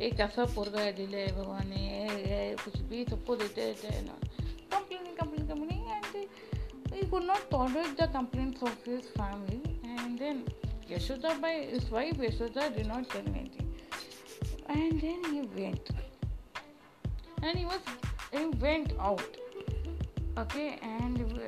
एक 0.00 0.20
ऐसा 0.20 0.44
पुरगा 0.54 0.90
दिले 0.96 1.20
है 1.20 1.32
भगवान 1.36 1.68
ने 1.68 2.56
कुछ 2.64 2.80
भी 2.88 3.04
सबको 3.10 3.36
देते 3.36 3.66
रहते 3.66 3.88
हैं 3.88 4.04
ना 4.06 4.18
complaining 4.70 5.16
complaining 5.16 5.48
complaining 5.48 5.84
and 5.96 6.94
he 6.94 7.06
could 7.06 7.24
not 7.24 7.50
tolerate 7.50 7.96
the 7.96 8.08
complaints 8.08 8.62
of 8.62 8.84
his 8.84 9.08
family 9.16 9.60
and 9.84 10.18
then 10.18 10.44
Yashoda 10.90 11.40
by 11.40 11.52
his 11.72 11.90
wife 11.90 12.18
Yashoda 12.26 12.74
did 12.76 12.86
not 12.86 13.08
tell 13.08 13.28
anything 13.34 13.74
and 14.68 15.00
then 15.00 15.24
he 15.32 15.40
went 15.60 15.90
and 17.42 17.58
he 17.58 17.64
was 17.64 17.80
he 18.32 18.44
went 18.66 18.92
out 18.98 19.42
okay 20.38 20.78
and 20.82 21.40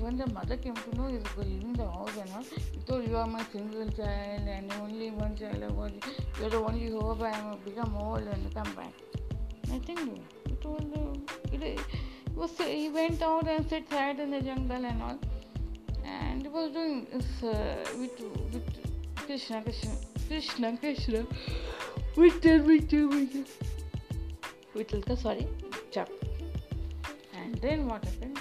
when 0.00 0.16
the 0.16 0.26
mother 0.32 0.56
came 0.56 0.74
to 0.74 0.96
know 0.96 1.06
he 1.06 1.16
was 1.16 1.76
the 1.76 1.84
house 1.84 2.16
and 2.20 2.30
all, 2.34 2.42
he 2.42 2.78
told, 2.86 3.06
You 3.06 3.16
are 3.16 3.26
my 3.26 3.44
single 3.52 3.90
child 3.90 4.48
and 4.48 4.72
only 4.80 5.10
one 5.10 5.36
child 5.36 5.62
I 5.62 5.72
was. 5.72 5.92
You're 6.40 6.50
the 6.50 6.58
only 6.58 6.90
hope 6.90 7.22
I 7.22 7.30
am 7.30 7.58
become 7.64 7.96
old 7.96 8.22
and 8.22 8.54
come 8.54 8.74
back. 8.74 8.92
Nothing. 9.68 10.24
He 10.48 10.54
told, 10.56 10.92
uh, 10.94 11.56
he, 11.56 11.78
was, 12.34 12.56
he 12.58 12.88
went 12.88 13.22
out 13.22 13.48
and 13.48 13.68
sat 13.68 13.88
sad 13.88 14.20
in 14.20 14.30
the 14.30 14.40
jungle 14.40 14.84
and 14.84 15.02
all. 15.02 15.18
And 16.04 16.42
he 16.42 16.48
was 16.48 16.72
doing 16.72 17.06
this 17.12 17.42
uh, 17.42 17.84
with, 17.98 18.20
with 18.52 18.62
Krishna, 19.16 19.62
Krishna, 19.62 19.90
Krishna, 20.28 20.76
Krishna. 20.76 21.26
Vittal, 22.16 22.60
Vittal, 22.64 23.10
Vittal. 23.10 23.44
Vittal, 24.74 25.18
sorry, 25.18 25.46
chap. 25.90 26.08
And 27.34 27.54
then 27.56 27.88
what 27.88 28.04
happened? 28.04 28.38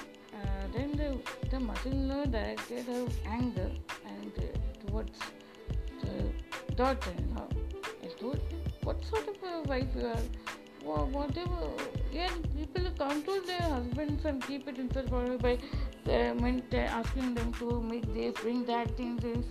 Then 0.73 0.91
the, 0.93 1.49
the 1.49 1.59
mother-in-law 1.59 2.25
directed 2.25 2.85
her 2.85 3.05
anger 3.25 3.69
and 4.05 4.31
uh, 4.37 4.87
towards 4.87 5.19
the 6.01 6.75
daughter-in-law. 6.75 7.47
I 8.03 8.07
told, 8.19 8.39
what 8.83 9.03
sort 9.05 9.27
of 9.27 9.35
a 9.43 9.61
wife 9.67 9.87
you 9.95 10.07
are? 10.07 10.17
Well, 10.83 11.07
whatever, 11.07 11.69
yeah, 12.11 12.29
people 12.57 12.83
control 12.97 13.41
their 13.45 13.61
husbands 13.61 14.25
and 14.25 14.45
keep 14.45 14.67
it 14.67 14.77
inside 14.77 15.09
for 15.09 15.37
by 15.37 15.57
uh, 16.07 16.35
asking 16.75 17.35
them 17.35 17.53
to 17.53 17.81
make 17.81 18.13
this, 18.13 18.33
bring 18.41 18.65
that, 18.65 18.97
thing, 18.97 19.15
this, 19.17 19.45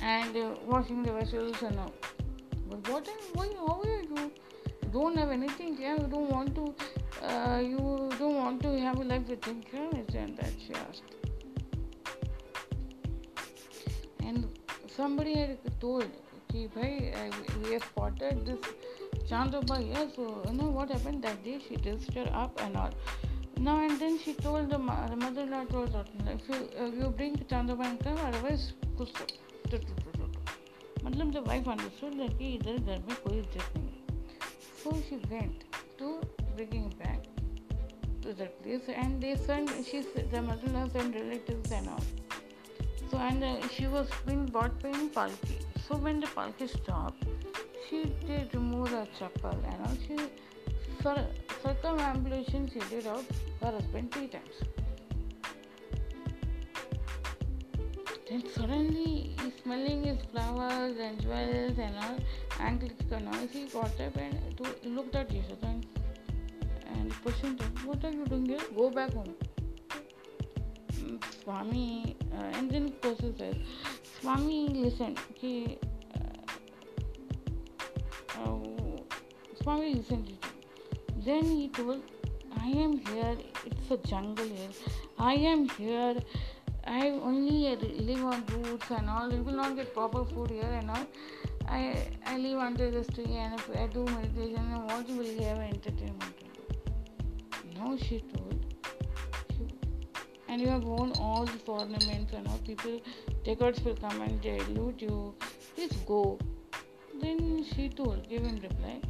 and 0.00 0.36
uh, 0.36 0.54
washing 0.64 1.02
the 1.02 1.12
vessels 1.12 1.60
and 1.62 1.80
all. 1.80 1.92
But 2.70 2.88
what, 2.88 3.08
why, 3.34 3.48
how 3.56 3.80
are 3.82 4.02
you? 4.02 4.30
Don't 4.95 5.17
have 5.17 5.29
anything, 5.29 5.77
yeah, 5.79 5.95
you 5.99 6.07
don't 6.07 6.29
want 6.29 6.55
to 6.55 6.75
uh, 7.23 7.59
you 7.59 8.09
don't 8.19 8.35
want 8.35 8.61
to 8.63 8.79
have 8.79 8.99
a 8.99 9.03
life 9.03 9.27
with 9.27 9.45
him, 9.45 9.61
and 9.73 10.37
that 10.37 10.51
she 10.65 10.73
asked. 10.73 11.03
And 14.19 14.47
somebody 14.87 15.35
had 15.35 15.57
told, 15.79 16.05
okay, 16.49 16.67
bhai, 16.67 17.29
we 17.63 17.73
have 17.73 17.83
spotted 17.83 18.45
this 18.45 18.59
Chandoba 19.29 19.77
here, 19.81 20.09
so 20.15 20.41
you 20.45 20.53
know 20.53 20.69
what 20.69 20.89
happened 20.89 21.23
that 21.23 21.43
day? 21.43 21.59
She 21.67 21.75
dressed 21.75 22.13
her 22.13 22.29
up 22.33 22.59
and 22.61 22.75
all. 22.75 22.91
Now 23.57 23.85
and 23.85 23.99
then 23.99 24.17
she 24.17 24.33
told 24.33 24.69
the, 24.69 24.77
the 24.77 25.15
mother-in-law 25.15 25.65
told 25.65 25.93
her, 25.93 26.05
if 26.25 26.49
you, 26.49 26.69
uh, 26.79 26.85
you 26.85 27.13
bring 27.15 27.35
Chandoba 27.37 27.85
and 27.85 28.03
come, 28.03 28.17
otherwise, 28.17 28.73
कुछ 28.97 29.11
मतलब 31.03 31.33
the 31.33 31.41
wife 31.43 31.67
understood 31.67 32.17
that 32.17 32.37
कि 32.37 32.53
इधर 32.55 32.77
घर 32.77 32.99
में 33.07 33.15
कोई 33.23 33.37
इज्जत 33.39 33.77
नहीं 33.77 33.94
so 34.86 34.96
she 35.08 35.16
went 35.30 35.64
to 35.98 36.08
bringing 36.56 36.88
back 36.98 37.22
to 38.22 38.32
that 38.34 38.62
place 38.62 38.88
and 38.88 39.20
they 39.20 39.34
sent 39.34 39.70
she's 39.88 40.06
the 40.32 40.42
mother-in-law 40.42 40.88
sent 40.92 41.14
relatives 41.14 41.72
and 41.72 41.88
all. 41.88 42.04
So 43.10 43.18
and 43.18 43.42
uh, 43.42 43.68
she 43.68 43.86
was 43.86 44.08
being 44.26 44.46
brought 44.46 44.80
by 44.82 44.90
in 44.90 45.10
palki. 45.10 45.58
So 45.88 45.96
when 45.96 46.20
the 46.20 46.28
palki 46.28 46.68
stopped 46.68 47.24
she 47.88 48.04
did 48.26 48.54
remove 48.54 48.88
her 48.90 49.06
chappal 49.18 49.58
and 49.72 49.86
all. 49.86 49.96
She 50.06 50.16
circumambulation 51.64 52.70
she 52.72 52.80
did 52.90 53.06
of 53.06 53.26
her 53.60 53.72
husband 53.72 54.12
three 54.12 54.28
times 54.28 54.85
then 58.28 58.42
suddenly 58.54 59.36
smelling 59.62 60.02
his 60.04 60.18
flowers 60.32 60.96
and 60.98 61.20
jewels 61.20 61.78
and 61.78 61.96
all 61.96 62.18
and 62.60 62.92
the 63.08 63.20
noise 63.20 63.50
he 63.52 63.66
got 63.66 64.00
up 64.00 64.16
and 64.16 64.60
looked 64.84 65.14
at 65.14 65.28
Yashoda 65.28 65.62
and 65.62 65.86
and 67.06 67.22
questioned 67.22 67.60
him, 67.60 67.72
What 67.84 68.04
are 68.04 68.10
you 68.10 68.24
doing 68.26 68.46
here? 68.46 68.58
Go 68.74 68.90
back 68.90 69.12
home. 69.12 69.34
Mm, 70.94 71.22
Swami, 71.42 72.16
uh, 72.32 72.58
and 72.58 72.70
then 72.70 72.90
Kosu 73.00 73.36
says, 73.38 73.56
Swami, 74.20 74.68
listen, 74.68 75.16
he, 75.34 75.78
uh, 76.14 76.52
uh, 78.40 78.58
Swami 79.62 79.94
listened 79.94 80.26
to 80.26 80.32
it. 80.32 80.44
Then 81.24 81.44
he 81.44 81.68
told, 81.68 82.02
I 82.58 82.68
am 82.68 82.98
here, 82.98 83.36
it's 83.64 83.90
a 83.90 83.96
jungle 83.98 84.46
here. 84.46 84.70
I 85.18 85.34
am 85.34 85.68
here. 85.70 86.16
I 86.86 87.08
only 87.10 87.76
live 87.76 88.24
on 88.24 88.44
roots 88.46 88.90
and 88.90 89.10
all. 89.10 89.32
You 89.32 89.42
will 89.42 89.54
not 89.54 89.76
get 89.76 89.92
proper 89.92 90.24
food 90.24 90.50
here 90.50 90.62
and 90.80 90.90
all. 90.90 91.06
I, 91.68 92.08
I 92.24 92.38
live 92.38 92.58
under 92.58 92.90
the 92.90 93.04
tree 93.12 93.34
and 93.34 93.54
if 93.54 93.68
I 93.76 93.86
do 93.88 94.04
meditation, 94.04 94.64
and 94.72 94.84
what 94.84 95.08
will 95.08 95.42
have 95.44 95.58
entertainment? 95.58 96.34
No, 97.76 97.96
she 97.96 98.20
told. 98.20 98.76
She, 99.50 99.66
and 100.48 100.60
you 100.60 100.68
have 100.68 100.84
won 100.84 101.12
all 101.18 101.44
the 101.44 101.58
tournaments 101.58 102.32
and 102.32 102.46
all. 102.46 102.58
People, 102.58 103.00
takers 103.44 103.80
will 103.80 103.96
come 103.96 104.20
and 104.20 104.40
they 104.40 104.60
loot 104.60 105.02
you. 105.02 105.34
Please 105.74 105.92
go. 106.06 106.38
Then 107.20 107.64
she 107.74 107.88
told, 107.88 108.28
give 108.28 108.44
him 108.44 108.60
reply. 108.62 109.00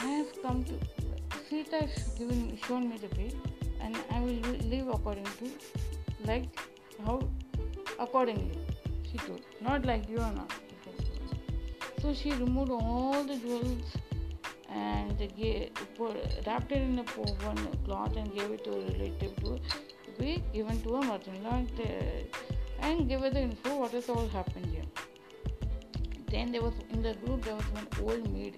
I 0.00 0.06
have 0.06 0.42
come 0.42 0.64
to 0.64 0.74
Sita 1.48 1.76
has 1.76 2.08
given 2.18 2.58
shown 2.66 2.90
me 2.90 2.98
the 2.98 3.08
way 3.16 3.32
and 3.80 3.96
I 4.10 4.20
will 4.20 4.56
live 4.68 4.88
according 4.88 5.24
to 5.24 5.50
like 6.28 6.48
how 7.04 7.20
accordingly 7.98 8.58
she 9.10 9.18
told. 9.18 9.42
Not 9.60 9.84
like 9.84 10.08
you 10.08 10.18
are 10.18 10.32
not. 10.32 10.52
So 12.02 12.14
she 12.14 12.30
removed 12.32 12.70
all 12.70 13.24
the 13.24 13.36
jewels 13.36 13.96
and 14.70 15.18
gave, 15.36 15.70
wrapped 16.46 16.70
it 16.72 16.82
in 16.82 16.98
a 16.98 17.02
one 17.02 17.56
cloth 17.84 18.16
and 18.16 18.32
gave 18.34 18.50
it 18.52 18.64
to 18.64 18.70
a 18.70 18.80
relative 18.92 19.34
to 19.36 19.58
be 20.18 20.42
given 20.52 20.80
to 20.82 20.96
a 20.96 21.04
mother-in-law 21.04 21.56
and, 21.56 21.80
uh, 21.80 22.86
and 22.86 23.08
give 23.08 23.20
her 23.22 23.30
the 23.30 23.40
info 23.40 23.78
what 23.80 23.90
has 23.90 24.08
all 24.08 24.28
happened 24.28 24.66
here. 24.66 24.84
Then 26.30 26.52
there 26.52 26.62
was 26.62 26.74
in 26.90 27.02
the 27.02 27.14
group 27.14 27.44
there 27.44 27.56
was 27.56 27.64
one 27.72 27.88
old 28.02 28.32
maid 28.32 28.54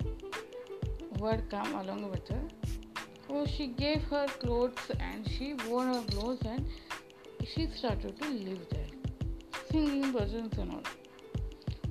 who 1.18 1.26
had 1.26 1.48
come 1.48 1.74
along 1.74 2.10
with 2.10 2.28
her. 2.28 2.42
So 3.26 3.46
she 3.46 3.68
gave 3.68 4.02
her 4.04 4.26
clothes 4.26 4.90
and 4.98 5.26
she 5.28 5.54
wore 5.66 5.84
her 5.84 6.02
clothes 6.10 6.40
and 6.44 6.66
she 7.44 7.68
started 7.74 8.20
to 8.20 8.28
live 8.28 8.68
there, 8.70 8.90
singing 9.70 10.12
bhajans 10.12 10.56
and 10.58 10.72
all. 10.72 10.82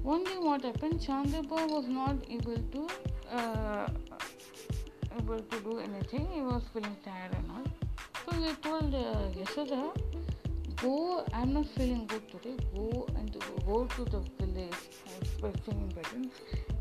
One 0.03 0.23
day, 0.23 0.37
what 0.37 0.63
happened? 0.63 0.99
Chandoba 0.99 1.69
was 1.69 1.85
not 1.87 2.17
able 2.29 2.57
to 2.57 2.87
uh, 3.35 3.87
able 5.17 5.39
to 5.39 5.59
do 5.61 5.79
anything. 5.79 6.27
He 6.33 6.41
was 6.41 6.63
feeling 6.73 6.95
tired 7.03 7.33
and 7.35 7.51
all. 7.51 7.67
So 8.25 8.37
he 8.41 8.53
told 8.67 8.93
uh, 8.93 9.29
Yashoda, 9.39 9.81
"Go. 10.81 11.25
I'm 11.33 11.53
not 11.53 11.67
feeling 11.75 12.05
good 12.07 12.29
today. 12.31 12.55
Go 12.73 13.07
and 13.15 13.35
go 13.65 13.85
to 13.85 14.05
the 14.05 14.21
village 14.39 14.73
expecting 15.21 15.81
importance, 15.81 16.33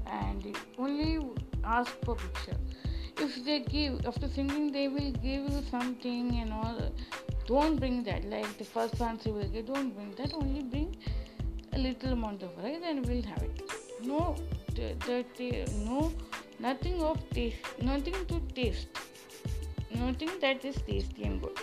and 0.06 0.56
only 0.78 1.18
ask 1.64 1.92
for 2.04 2.14
picture. 2.14 2.58
If 3.20 3.44
they 3.44 3.60
give 3.60 4.06
after 4.06 4.28
singing, 4.28 4.70
they 4.72 4.86
will 4.88 5.10
give 5.12 5.50
you 5.50 5.62
something 5.70 6.38
and 6.40 6.52
all. 6.52 6.92
Don't 7.48 7.76
bring 7.84 8.02
that. 8.04 8.24
Like 8.36 8.58
the 8.58 8.64
first 8.64 9.00
one 9.00 9.10
answer 9.10 9.32
will 9.32 9.48
get. 9.56 9.66
Don't 9.72 9.96
bring 9.96 10.14
that. 10.20 10.34
Only 10.42 10.62
bring." 10.74 10.94
a 11.72 11.78
little 11.78 12.12
amount 12.12 12.42
of 12.42 12.50
rice 12.62 12.82
and 12.84 13.06
we'll 13.06 13.22
have 13.22 13.42
it. 13.42 13.62
No, 14.02 14.36
the, 14.74 15.24
the, 15.36 15.50
no, 15.84 16.12
nothing 16.58 17.02
of 17.02 17.18
taste, 17.30 17.58
nothing 17.82 18.14
to 18.26 18.40
taste, 18.54 18.88
nothing 19.94 20.30
that 20.40 20.64
is 20.64 20.76
tasty 20.86 21.24
and 21.24 21.42
good. 21.42 21.58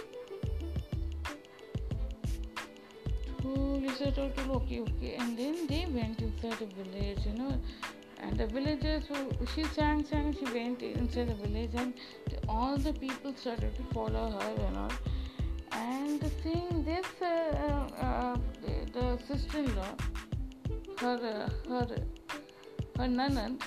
So 3.42 3.50
Lisa 3.50 4.12
told, 4.12 4.34
okay, 4.38 4.82
okay, 4.82 5.16
and 5.20 5.38
then 5.38 5.68
they 5.68 5.86
went 5.90 6.22
inside 6.22 6.60
the 6.60 6.66
village, 6.66 7.20
you 7.26 7.38
know, 7.38 7.58
and 8.20 8.38
the 8.38 8.48
villagers, 8.48 9.04
so 9.08 9.32
she 9.54 9.64
sang, 9.66 10.04
sang, 10.04 10.36
she 10.38 10.46
went 10.54 10.82
inside 10.82 11.28
the 11.28 11.36
village, 11.36 11.72
and 11.76 11.94
all 12.50 12.78
the 12.78 12.94
people 12.94 13.34
started 13.36 13.76
to 13.76 13.84
follow 13.94 14.32
her 14.32 14.66
and 14.68 14.78
all 14.78 14.92
and 15.76 16.32
seeing 16.42 16.84
this 16.84 17.06
uh, 17.22 17.26
uh, 17.26 18.06
uh, 18.06 18.38
the, 18.94 19.20
sister-in-law 19.28 19.96
her 21.00 21.50
her 21.70 21.88
her 22.98 23.08
nanand 23.08 23.62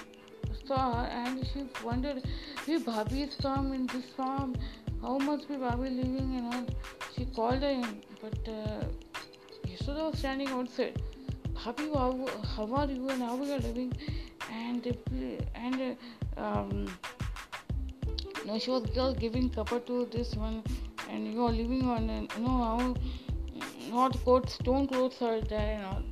saw 0.67 0.81
her 0.95 1.07
and 1.07 1.47
she 1.53 1.65
wondered 1.85 2.23
if 2.67 2.85
Bhabhi 2.85 3.29
is 3.29 3.35
from 3.41 3.73
in 3.73 3.87
this 3.87 4.05
farm. 4.17 4.55
How 5.03 5.17
much 5.19 5.47
be 5.49 5.55
Bhabhi 5.55 5.91
living 5.97 6.35
and 6.39 6.55
all? 6.55 6.67
She 7.15 7.25
called 7.27 7.63
her 7.63 7.69
in 7.69 8.03
but 8.21 8.49
uh, 8.49 8.85
Yashoda 9.67 10.11
was 10.11 10.19
standing 10.19 10.49
outside. 10.49 11.01
Bhabhi 11.55 11.95
how, 11.95 12.29
how 12.57 12.75
are 12.75 12.87
you 12.87 13.09
and 13.09 13.23
how 13.23 13.37
are 13.37 13.45
you 13.45 13.59
living? 13.59 13.93
And 14.53 14.97
and 15.55 15.97
um, 16.37 16.87
she 18.59 18.71
was 18.71 19.17
giving 19.19 19.51
cuppa 19.51 19.85
to 19.87 20.07
this 20.11 20.35
one 20.35 20.63
and 21.09 21.33
you 21.33 21.45
are 21.45 21.51
living 21.51 21.85
on 21.89 22.09
you 22.09 22.43
know 22.43 22.59
how 22.69 22.95
not 23.91 24.13
clothes 24.25 24.53
stone 24.53 24.87
clothes 24.87 25.21
are 25.23 25.41
there 25.41 25.77
and 25.77 25.85
all. 25.87 26.03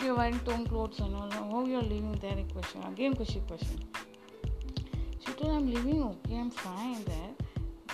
You're 0.00 0.16
wearing 0.16 0.38
stone 0.40 0.66
clothes 0.66 0.98
and 1.00 1.14
all. 1.14 1.30
How 1.30 1.64
you're 1.66 1.82
living 1.82 2.18
there 2.20 2.38
a 2.38 2.44
question. 2.52 2.82
Again 2.84 3.14
question 3.14 3.42
question. 3.46 3.78
She 5.24 5.32
told 5.32 5.52
i'm 5.56 5.70
living 5.72 6.02
okay 6.02 6.36
i'm 6.36 6.50
fine 6.50 7.04
there. 7.04 7.32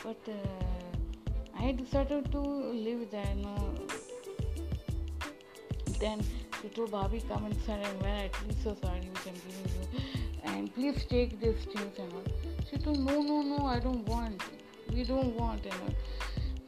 But 0.05 0.21
uh, 0.29 1.61
i 1.61 1.73
decided 1.73 2.31
to 2.33 2.41
live 2.41 3.11
there 3.11 3.35
no. 3.37 3.75
Then 6.01 6.21
she 6.63 6.69
told 6.69 6.93
Bhabhi 6.93 7.27
come 7.29 7.47
inside 7.47 7.85
and 7.85 8.03
wear 8.03 8.17
at 8.27 8.47
least 8.47 8.67
a 8.67 8.77
sari 8.77 9.09
which 9.13 9.27
I'm 9.27 9.35
giving 9.47 9.69
you. 9.75 10.01
And 10.45 10.75
please 10.75 11.05
take 11.07 11.41
this 11.41 11.65
things 11.65 11.99
and 11.99 12.13
all. 12.13 12.23
She 12.71 12.79
told 12.79 13.01
no 13.01 13.21
no 13.21 13.43
no 13.43 13.67
I 13.67 13.81
don't 13.81 14.07
want 14.09 14.43
we 14.93 15.05
don't 15.05 15.35
want 15.37 15.65
enough. 15.65 15.95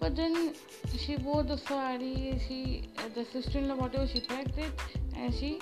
But 0.01 0.17
then 0.17 0.55
she 0.97 1.17
wore 1.17 1.43
the 1.43 1.59
sari, 1.59 2.41
she, 2.49 2.89
uh, 2.99 3.03
the 3.15 3.25
sister-in-law, 3.27 3.77
whatever, 3.77 4.07
she 4.07 4.21
packed 4.21 4.57
it 4.57 4.73
and 5.15 5.35
she 5.35 5.61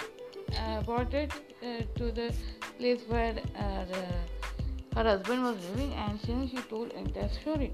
uh, 0.56 0.82
brought 0.82 1.12
it 1.12 1.32
uh, 1.62 1.82
to 1.96 2.12
the 2.12 2.32
place 2.78 3.00
where 3.08 3.34
uh, 3.58 3.84
the, 3.84 4.96
her 4.96 5.02
husband 5.02 5.42
was 5.42 5.56
living 5.70 5.92
and 5.94 6.20
then 6.20 6.48
she 6.48 6.56
told 6.68 6.92
entire 6.92 7.28
story. 7.28 7.72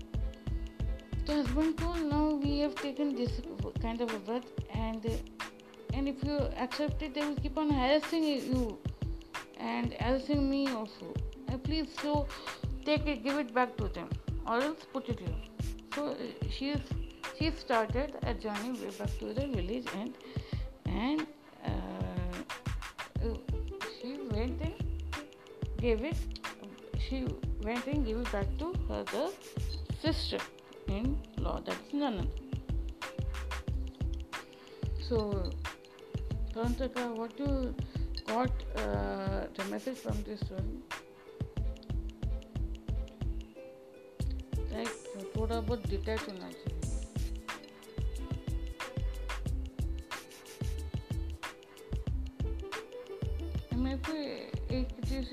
The 1.26 1.34
husband 1.34 1.76
told, 1.76 2.00
now 2.00 2.34
we 2.42 2.60
have 2.60 2.74
taken 2.76 3.14
this 3.14 3.42
kind 3.82 4.00
of 4.00 4.12
a 4.12 4.18
birth 4.18 4.50
and 4.72 5.06
and 5.92 6.08
if 6.08 6.24
you 6.24 6.36
accept 6.58 7.02
it, 7.02 7.14
they 7.14 7.20
will 7.20 7.36
keep 7.36 7.56
on 7.56 7.70
harassing 7.70 8.24
you 8.24 8.78
and 9.58 9.92
harassing 10.00 10.50
me 10.50 10.66
also. 10.68 11.14
And 11.48 11.62
please, 11.62 11.86
so 12.02 12.26
take 12.84 13.06
it, 13.06 13.22
give 13.22 13.38
it 13.38 13.54
back 13.54 13.76
to 13.76 13.88
them 13.88 14.08
or 14.46 14.60
else 14.60 14.86
put 14.92 15.08
it 15.08 15.20
here. 15.20 15.40
So 15.94 16.16
she 16.50 16.74
she 17.38 17.50
started 17.50 18.14
a 18.22 18.34
journey 18.34 18.72
way 18.72 18.90
back 18.98 19.18
to 19.18 19.32
the 19.32 19.46
village 19.46 19.86
and 19.96 20.14
and 20.86 21.26
uh, 21.64 23.34
she 24.00 24.18
went 24.30 24.60
and 24.60 24.74
gave 25.78 26.02
it. 26.02 26.16
She 27.08 27.26
went 27.62 27.86
and 27.86 28.04
gave 28.06 28.18
it 28.18 28.32
back 28.32 28.46
to 28.58 28.72
her 28.88 29.04
the 29.04 29.32
sister 30.02 30.38
in 30.88 31.18
law. 31.38 31.60
That's 31.64 31.92
Nanand. 31.92 32.28
So, 35.08 35.50
Parantaka, 36.54 37.14
what 37.14 37.38
you 37.38 37.74
got 38.26 38.50
uh, 38.76 39.46
the 39.54 39.64
message 39.70 39.98
from 39.98 40.22
this 40.22 40.40
story? 40.40 40.62
थोड़ा 45.44 45.60
बहुत 45.60 45.86
detach 45.88 46.20
होना 46.20 46.46
चाहिए। 46.50 46.82
मेरे 53.82 53.98
को 54.06 54.12
एक 54.76 54.88
चीज़ 55.08 55.28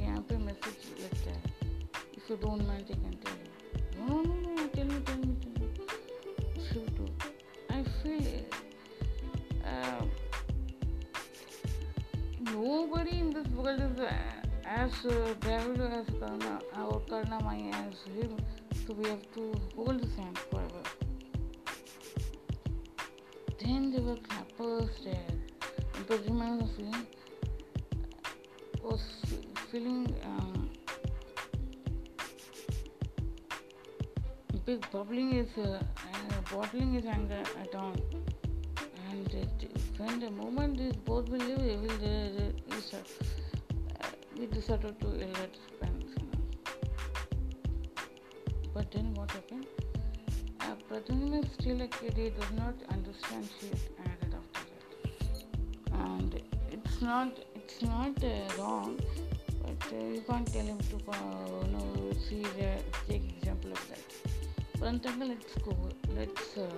यहाँ 0.00 0.20
पे 0.28 0.36
message 0.44 0.76
लगता 1.00 1.30
है। 1.30 1.42
You 2.30 2.36
don't 2.36 2.62
mind 2.68 2.84
take 2.86 2.98
can 3.02 3.14
tell 3.24 3.36
no 3.98 4.14
no 4.22 4.34
no 4.40 4.52
tell 4.74 4.88
me 4.92 5.00
tell 5.10 5.20
me 5.26 5.34
tell 5.44 5.54
me 5.58 5.68
shoe 6.68 6.80
to 6.96 7.04
I 7.74 7.80
feel 8.00 8.26
nobody 12.50 13.14
in 13.22 13.28
this 13.34 13.48
world 13.56 13.80
is 13.82 13.98
uh, 14.00 14.08
as 14.76 14.94
uh, 15.06 15.18
David 15.42 15.57
we 18.98 19.08
have 19.08 19.22
to 19.32 19.52
hold 19.76 20.00
the 20.00 20.08
same 20.16 20.34
forever. 20.50 20.82
Then 23.60 23.92
there 23.92 24.02
were 24.02 24.16
clappers 24.16 24.90
there. 25.04 25.30
And 25.94 26.06
Pradima 26.06 26.60
was 26.60 26.70
feeling, 26.76 27.06
was 28.82 29.02
feeling 29.70 30.14
um, 30.24 30.70
big 34.66 34.90
bubbling 34.90 35.32
is 35.34 35.48
uh, 35.58 35.80
and 36.12 36.44
bottling 36.50 36.94
his 36.94 37.06
anger 37.06 37.42
at 37.62 37.74
all 37.74 37.94
does 52.30 52.52
not 52.56 52.74
understand 52.90 53.48
shit 53.60 53.78
added 54.04 54.34
after 54.40 54.64
that. 54.70 55.92
And 55.92 56.42
it's 56.70 57.00
not 57.00 57.38
it's 57.54 57.82
not 57.82 58.22
uh, 58.24 58.28
wrong, 58.58 58.98
but 59.62 59.92
uh, 59.92 59.96
you 59.96 60.22
can't 60.28 60.46
tell 60.52 60.66
him 60.66 60.78
to 60.78 60.96
uh, 61.10 61.66
know, 61.72 62.12
see 62.28 62.42
the, 62.42 62.70
take 63.08 63.24
example 63.38 63.72
of 63.72 63.88
that. 63.88 63.98
But 64.78 65.02
Parantaka, 65.02 65.28
let's 65.28 65.54
go. 65.62 65.76
Let's 66.16 66.58
uh, 66.58 66.68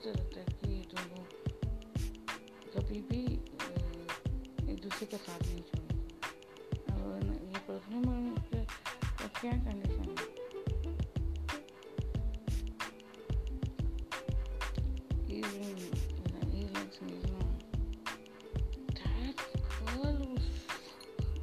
आश्वस्त 0.00 0.18
रहता 0.18 0.40
है 0.40 0.46
कि 0.58 0.68
ये 0.72 0.82
दोनों 0.90 1.22
कभी 2.74 3.00
भी 3.00 3.22
एक 4.72 4.78
दूसरे 4.82 5.06
का 5.06 5.16
साथ 5.16 5.42
नहीं 5.42 5.62
छोड़ेंगे। 5.62 6.04
और 6.92 7.24
ये 7.48 7.58
पर्सनल 7.68 8.08
में 8.08 8.34
का 8.34 9.26
क्या 9.40 9.52
कंडीशन 9.52 10.08
है 10.08 10.28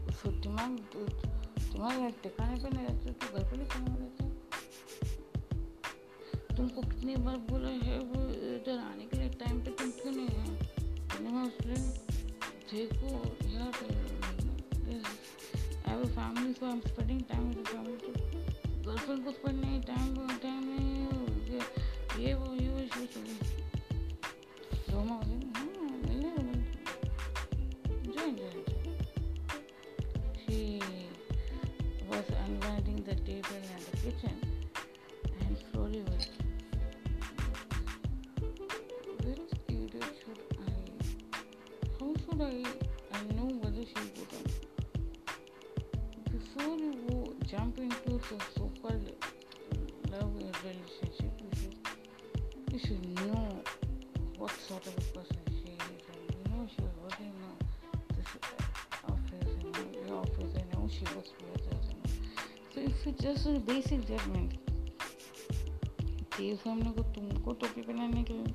उसको 0.08 0.30
दिमाग 0.32 0.72
दिमाग 1.72 2.14
टिकाने 2.24 2.56
पे 2.64 2.70
नहीं 2.76 2.88
रहता 2.88 3.12
तो 3.12 3.38
घर 3.38 3.52
पे 3.52 3.58
नहीं 3.58 3.68
खाना 3.68 4.17
into 48.30 48.46
the 48.46 48.52
super 48.60 48.96
love 50.12 50.36
relationship, 50.36 51.32
you 51.40 51.50
should, 51.56 51.76
you 52.72 52.80
should 52.80 53.04
know 53.28 53.64
what 54.38 54.52
sort 54.68 54.86
of 54.88 54.94
a 54.98 55.02
person 55.18 55.38
she 55.50 55.72
is 55.72 55.82
and 56.12 56.22
you 56.36 56.44
know 56.52 56.68
she 56.68 56.82
was 56.82 56.92
working 57.04 57.28
in 57.28 57.34
this 58.16 58.28
office 59.06 59.52
and 59.64 59.96
your 60.08 60.18
office 60.18 60.54
I 60.56 60.76
know 60.76 60.84
she 60.90 61.06
was 61.16 61.28
with 61.40 61.68
us 61.74 61.86
so 62.74 62.82
if 62.82 63.08
it's 63.08 63.24
just 63.24 63.48
a 63.48 63.60
basic 63.60 64.08
judgment 64.08 64.54
देव 66.38 66.56
सामने 66.64 66.90
को 66.94 67.02
तुमको 67.14 67.54
टोपी 67.62 67.82
पहनाने 67.82 68.24
के 68.24 68.34
लिए 68.34 68.52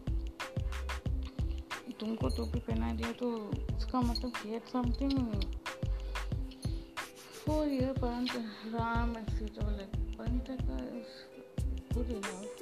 तुमको 2.01 2.28
टोपी 2.36 2.59
पहना 2.69 2.93
दिया 2.94 3.12
तो 3.19 3.27
उसका 3.77 4.01
मतलब 4.01 4.32
he 4.44 4.53
had 4.55 4.65
for 7.44 7.66
you 7.66 7.93
Paranta 8.01 8.40
Ram 8.73 9.16
and 9.16 9.28
Sita 9.36 9.64
were 9.64 9.73
like 9.73 9.94
Parantaka 10.16 10.77
is 11.01 11.06
good 11.93 12.10
enough 12.10 12.61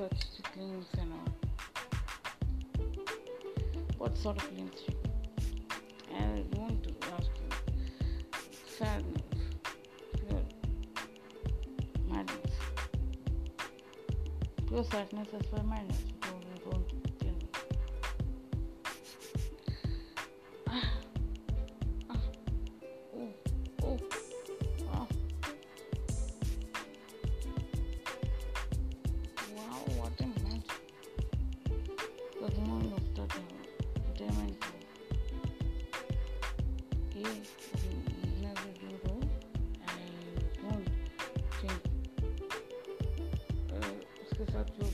make 0.00 0.10
such 0.12 0.52
things 0.54 0.86
and 0.98 1.12
all 1.12 1.28
what 3.98 4.16
sort 4.16 4.36
of 4.38 4.48
she 4.54 4.96
I 6.16 6.44
want 6.58 6.82
to 6.84 6.90
ask 7.14 7.28
you 7.36 7.74
sadness, 8.78 9.22
pure 10.26 10.42
madness. 12.08 12.52
Pure 14.68 14.84
sadness 14.84 15.28
as 15.38 15.52
well 15.52 15.64
madness. 15.64 16.09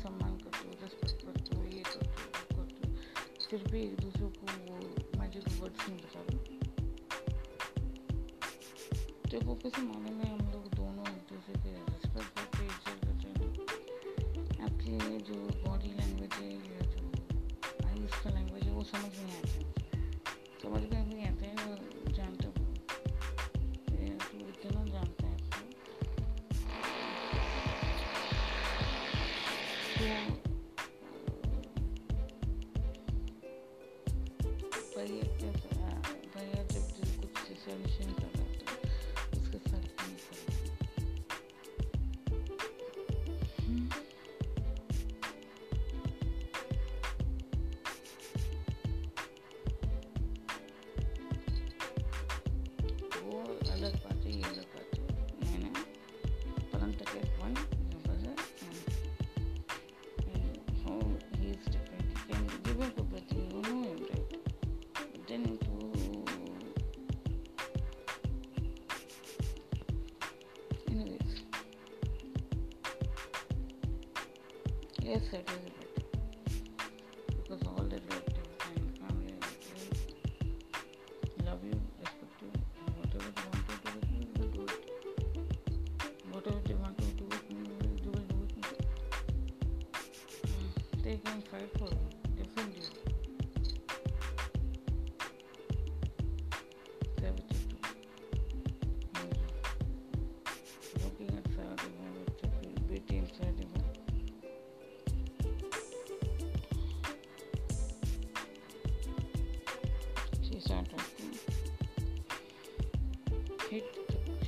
सम्मान 0.01 0.37
करते 0.37 0.67
हो 0.67 0.73
respect 0.81 1.25
करते 1.25 1.57
हो 1.57 1.63
ये 1.63 1.83
करते 1.83 2.07
हो 2.07 2.63
करते 2.63 2.89
हो। 2.89 2.95
फिर 3.49 3.71
भी 3.71 3.81
एक 3.81 3.95
दूसरे 3.99 4.25
को 4.25 4.73
वो 4.73 4.77
मैजिक 5.19 5.61
वर्ड्स 5.61 5.89
नहीं 5.89 5.99
बता 5.99 6.19
रहे। 6.19 6.61
देखो 9.29 9.55
किसी 9.55 9.81
मामले 9.81 10.10
y 75.11 75.15
hacerlo. 75.15 75.80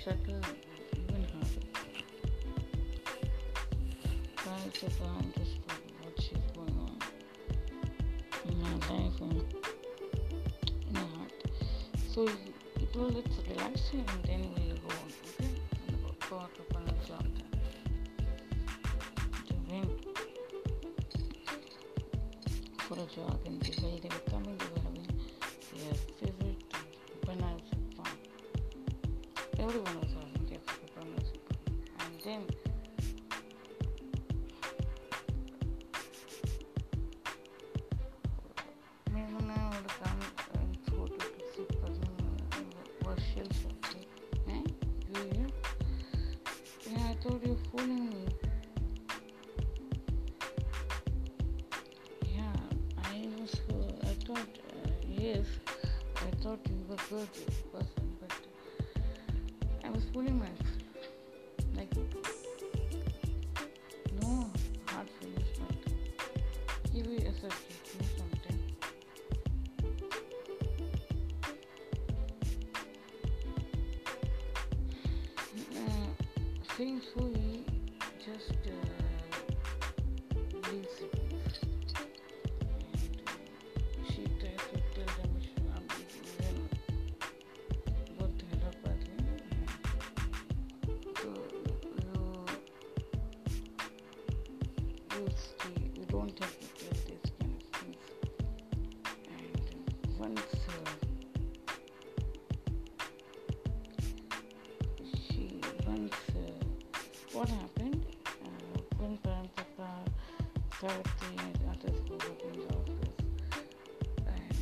Trying 0.04 0.20
to 4.74 4.90
what 6.02 6.22
she's 6.22 6.38
going 6.54 6.78
on? 6.78 6.98
And 8.46 8.62
in 10.90 10.96
her 10.96 11.08
heart. 11.16 11.32
So 12.14 12.28
it 12.28 12.94
will 12.94 13.12
let's 13.12 13.38
relax 13.48 13.92
and 13.94 14.24
then 14.26 14.42
we'll 14.54 14.76
go 14.76 14.90
on, 14.90 15.10
okay? 15.40 15.52
And 15.88 15.96
go- 16.04 16.16
for 22.78 22.96
a 22.96 23.06
jog 23.16 23.40
the 24.58 24.62
was 43.44 43.57
shell 43.57 43.72
shocked. 43.82 44.06
Eh? 44.49 44.61
You? 45.15 45.48
Yeah, 46.91 47.10
I 47.10 47.15
thought 47.22 47.41
you 47.44 47.52
were 47.52 47.70
fooling 47.72 48.10
me. 48.10 48.26
Yeah, 52.36 52.53
I 53.03 53.28
was. 53.40 53.53
Uh, 53.70 54.10
I 54.10 54.14
thought 54.26 54.38
uh, 54.38 54.90
yes, 55.07 55.45
I 56.15 56.32
thought 56.41 56.60
you 56.70 56.86
were 56.88 56.98
good 57.10 57.30
but 57.72 57.93
saying 76.84 77.64
just 78.26 78.52
uh, 78.68 78.83
started 110.84 111.08
the 111.54 111.68
other 111.70 111.92
school 111.96 112.20
working 112.28 112.56
in 112.56 112.68
office 112.76 113.08
and 114.28 114.58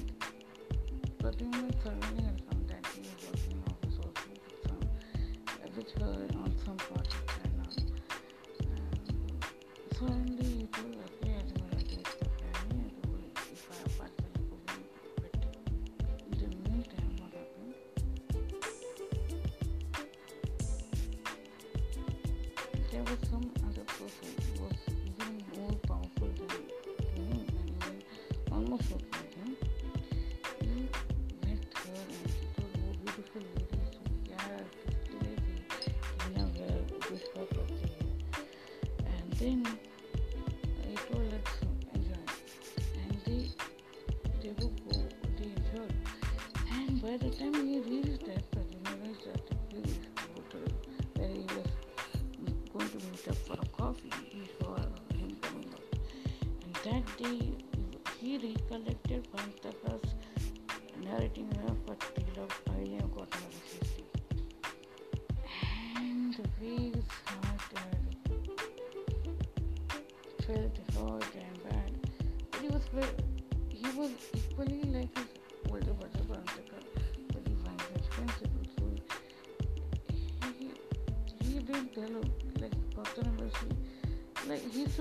Pradyumna 1.18 1.69
suddenly 1.84 2.23
had 2.23 2.39
come 2.48 2.61
that 2.68 2.84
he 2.93 3.02
was 3.02 3.18
working 3.26 3.53
in 3.57 3.61
office 3.72 3.98
also 3.98 4.30
with 4.30 4.57
some 4.68 4.84
with 5.65 6.35
on 6.35 6.49
some 6.64 6.77
project 6.77 7.30
and 7.43 7.53
and 8.69 8.99
suddenly 9.98 10.52
and 10.61 10.93
of 11.02 11.11
the 11.22 11.27
but 13.98 14.14
in 16.30 16.38
the 16.38 16.49
what 17.19 17.34
happened 17.34 17.73
there 22.91 23.03
was 23.10 23.19
some 23.31 23.60
time 47.41 47.68
he 47.68 47.80
reached 47.80 48.26
that 48.26 48.51
particular 48.51 49.13
that 49.26 49.69
place, 49.69 49.99
hotel 50.35 50.68
where 51.15 51.27
he 51.27 51.45
was 51.55 51.69
going 52.72 52.89
to 52.89 52.97
meet 53.07 53.27
up 53.27 53.35
for 53.35 53.53
a 53.53 53.65
coffee, 53.77 54.11
he 54.30 54.43
saw 54.59 54.76
him 54.76 55.35
coming 55.41 55.73
up. 55.73 55.85
And 56.63 56.76
uh, 56.76 56.80
that 56.85 57.18
day 57.18 57.41
he 58.19 58.38
recollected 58.38 59.27
Parantaka's 59.31 60.13
narrating 61.03 61.49
her 61.61 61.73
for 61.85 61.95
tale 62.13 62.43
of 62.43 62.51
Gautama 63.15 63.49
And 65.95 66.35
the 66.35 66.43
way 66.61 66.91
his 66.93 67.09
heart 67.26 67.61
had 67.76 68.03
felt 70.45 70.77
hurt 70.95 71.35
and 71.35 71.57
bad. 71.63 71.91
But 72.51 72.61
he 72.61 72.68
was 72.68 72.85
very, 72.93 73.20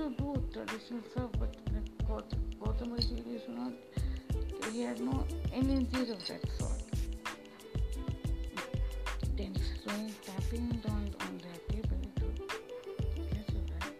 should 0.00 0.16
do 0.16 0.42
traditional 0.52 1.02
stuff, 1.10 1.30
but 1.38 1.54
like 1.72 2.58
Gautama 2.60 2.96
is 2.96 3.10
not 3.48 3.72
he 4.72 4.82
had 4.82 5.00
no 5.00 5.24
energies 5.52 6.10
of 6.10 6.26
that 6.26 6.40
sort. 6.58 6.82
Then 9.36 9.54
slowing 9.82 10.14
tapping 10.24 10.82
on, 10.88 11.14
on 11.20 11.40
their 11.42 11.60
table 11.70 12.00
to 12.16 12.26
guess 13.32 13.50
right. 13.70 13.92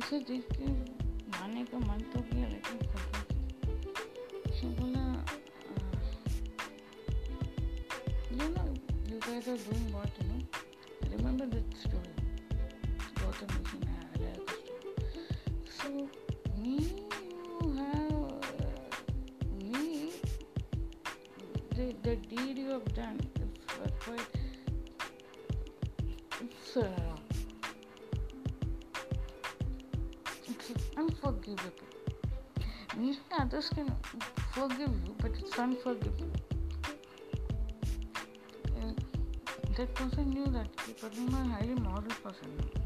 उसे 0.00 0.18
देख 0.30 0.46
के 0.52 0.66
माने 1.34 1.64
का 1.64 1.78
मन 1.78 2.00
तो 2.14 2.20
किया 2.30 2.48
लेकिन 2.48 2.78
उसने 4.50 4.70
बोला 4.80 5.04
you 8.38 8.48
know 8.54 8.68
you 9.10 9.20
guys 9.20 9.48
are 9.48 9.60
doing 9.68 9.92
what 9.92 10.20
story 11.75 12.15
Gautam 13.15 13.49
is 13.61 13.73
in 13.73 13.85
so 15.81 16.09
me, 16.57 16.95
you 17.61 17.71
have 17.77 18.35
me. 19.61 20.11
The, 21.75 21.95
the 22.03 22.15
deed 22.15 22.57
you 22.57 22.69
have 22.69 22.93
done 22.95 23.19
is 23.41 23.49
quite. 23.99 24.19
It's 26.41 26.77
uh, 26.77 26.89
it's 30.47 30.71
unforgivable. 30.97 31.71
Maybe 32.97 33.17
others 33.37 33.69
can 33.69 33.93
forgive 34.53 34.79
you, 34.79 35.15
but 35.19 35.31
it's 35.37 35.59
unforgivable. 35.59 36.34
That 39.75 39.93
person 39.93 40.29
knew 40.29 40.45
that 40.47 40.67
but 41.01 41.11
I'm 41.17 41.33
a 41.33 41.53
highly 41.53 41.75
moral 41.75 42.01
person. 42.23 42.84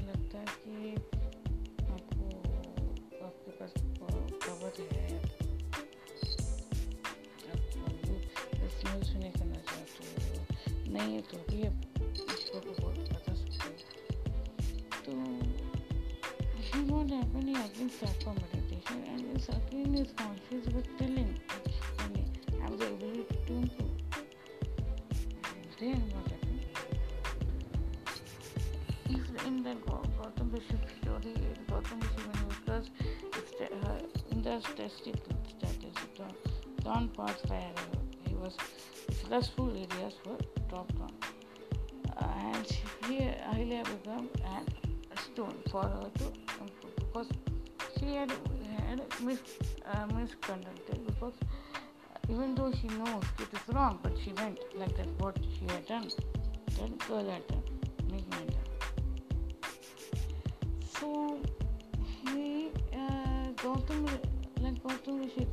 ऐसा 0.00 0.10
लगता 0.10 0.38
है 0.38 0.44
कि 0.44 0.94
आपको 1.84 2.26
आपके 3.26 3.50
पास 3.50 3.72
cover 4.44 4.72
है। 4.92 5.08
नहीं 9.14 9.32
करना 9.32 9.56
चाहते 9.56 10.02
हो। 10.12 10.92
नहीं 10.92 11.20
तो 11.22 11.36
भी 11.36 11.66
आप 11.66 11.78
ईश्वर 11.98 12.60
को 12.60 12.60
तो 12.60 12.82
बहुत 12.82 12.98
बता 12.98 13.34
सकते 13.34 13.68
हो। 13.68 13.74
तो 15.04 15.12
he 16.58 16.80
won't 16.90 17.12
happen 17.12 17.88
self 17.88 18.24
competition 18.24 19.04
and 19.08 19.36
is 19.36 19.50
again 19.50 19.96
is 19.96 20.12
conscious 20.22 20.66
but 20.68 20.99
first 34.66 35.06
in 35.06 35.12
the 35.12 35.66
testicles 35.66 36.00
status 36.08 36.84
down 36.84 37.08
parts 37.08 37.42
where 37.48 37.72
he 38.26 38.34
was 38.34 38.56
stressful 39.12 39.70
areas 39.70 40.14
were 40.26 40.38
dropped 40.68 41.00
on. 41.00 41.12
Uh, 42.16 42.54
and 42.54 42.66
here 43.06 43.34
Ahilya 43.50 43.84
became 43.84 44.28
a 44.46 45.20
stone 45.20 45.56
for 45.70 45.82
her 45.82 46.10
to 46.18 46.32
because 46.96 47.28
she 47.98 48.14
had, 48.14 48.32
had 48.86 49.02
mis, 49.22 49.38
uh, 49.86 50.06
misconducted 50.06 51.04
because 51.06 51.34
even 52.28 52.54
though 52.54 52.72
she 52.72 52.86
knows 52.88 53.24
it 53.38 53.48
is 53.52 53.74
wrong, 53.74 53.98
but 54.02 54.12
she 54.22 54.32
went 54.34 54.58
like 54.76 54.96
that 54.96 55.08
what 55.18 55.36
she 55.58 55.66
had 55.66 55.86
done, 55.86 56.08
that 56.78 56.98
girl 57.08 57.28
had 57.28 57.46
done, 57.48 57.62
making 58.10 58.30
done. 58.30 58.70
So 60.98 61.38
he, 62.24 62.70
uh, 62.92 63.50
Gautam, 63.56 64.08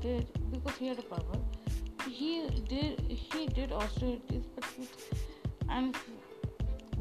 did, 0.02 0.28
because 0.52 0.78
he 0.78 0.88
had 0.88 1.00
a 1.00 1.02
power, 1.02 1.40
he 2.10 2.48
did 2.68 3.00
he 3.10 3.48
did 3.48 3.72
austerities 3.72 4.46
but 4.56 4.66
with 4.78 5.14
and 5.70 5.96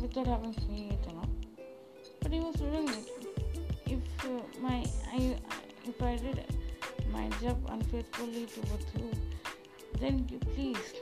without 0.01 0.27
having 0.27 0.53
faith 0.53 1.07
you 1.07 1.15
know. 1.15 1.29
But 2.21 2.33
he 2.33 2.41
was 2.41 2.57
doing 2.57 2.89
it. 2.89 3.11
If 3.87 4.25
uh, 4.25 4.43
my 4.61 4.85
I 5.13 5.37
if 5.85 6.03
I 6.03 6.17
did 6.17 6.45
my 7.13 7.29
job 7.41 7.59
unfaithfully 7.69 8.47
towards 8.47 8.87
you 8.99 9.11
then 10.01 10.27
you 10.31 10.39
please 10.55 10.95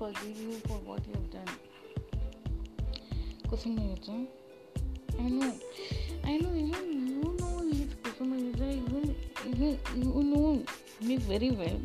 forgive 0.00 0.40
you 0.40 0.52
for 0.66 0.78
what 0.88 1.06
you 1.06 1.12
have 1.12 1.30
done. 1.30 1.54
Kusumayuja. 3.48 4.26
I 5.18 5.28
know. 5.28 5.52
I 6.24 6.38
know 6.38 6.54
even 6.56 7.06
you 7.06 7.36
know. 7.38 7.60
Even, 8.40 9.14
even 9.46 9.78
you 9.94 10.22
know 10.24 10.64
me 11.02 11.16
very 11.18 11.50
well. 11.50 11.78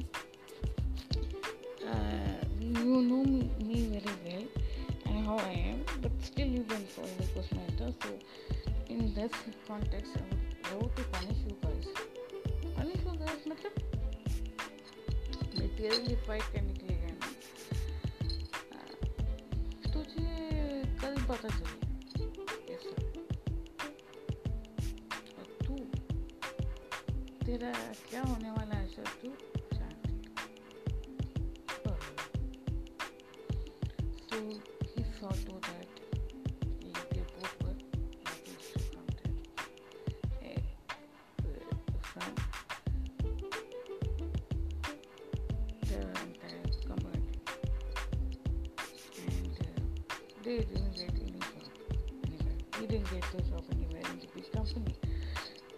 Get 53.16 53.32
the 53.32 53.42
job 53.50 53.64
anywhere 53.72 54.02
in 54.12 54.20
the 54.20 54.28
big 54.36 54.52
company. 54.52 54.96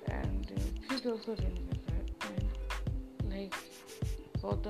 And 0.08 0.48
uh, 0.56 0.98
she 0.98 1.10
also 1.10 1.36
didn't 1.36 1.70
that. 1.88 2.30
And 3.22 3.32
like 3.32 3.56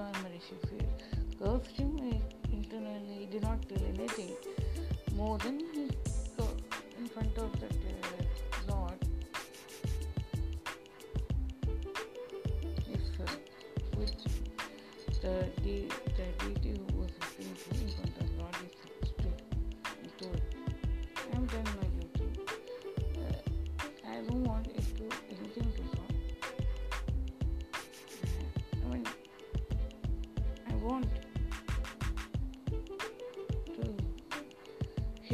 and 0.02 0.16
Marishi 0.16 0.58
feel, 0.68 0.90
girls 1.40 1.68
him 1.68 1.87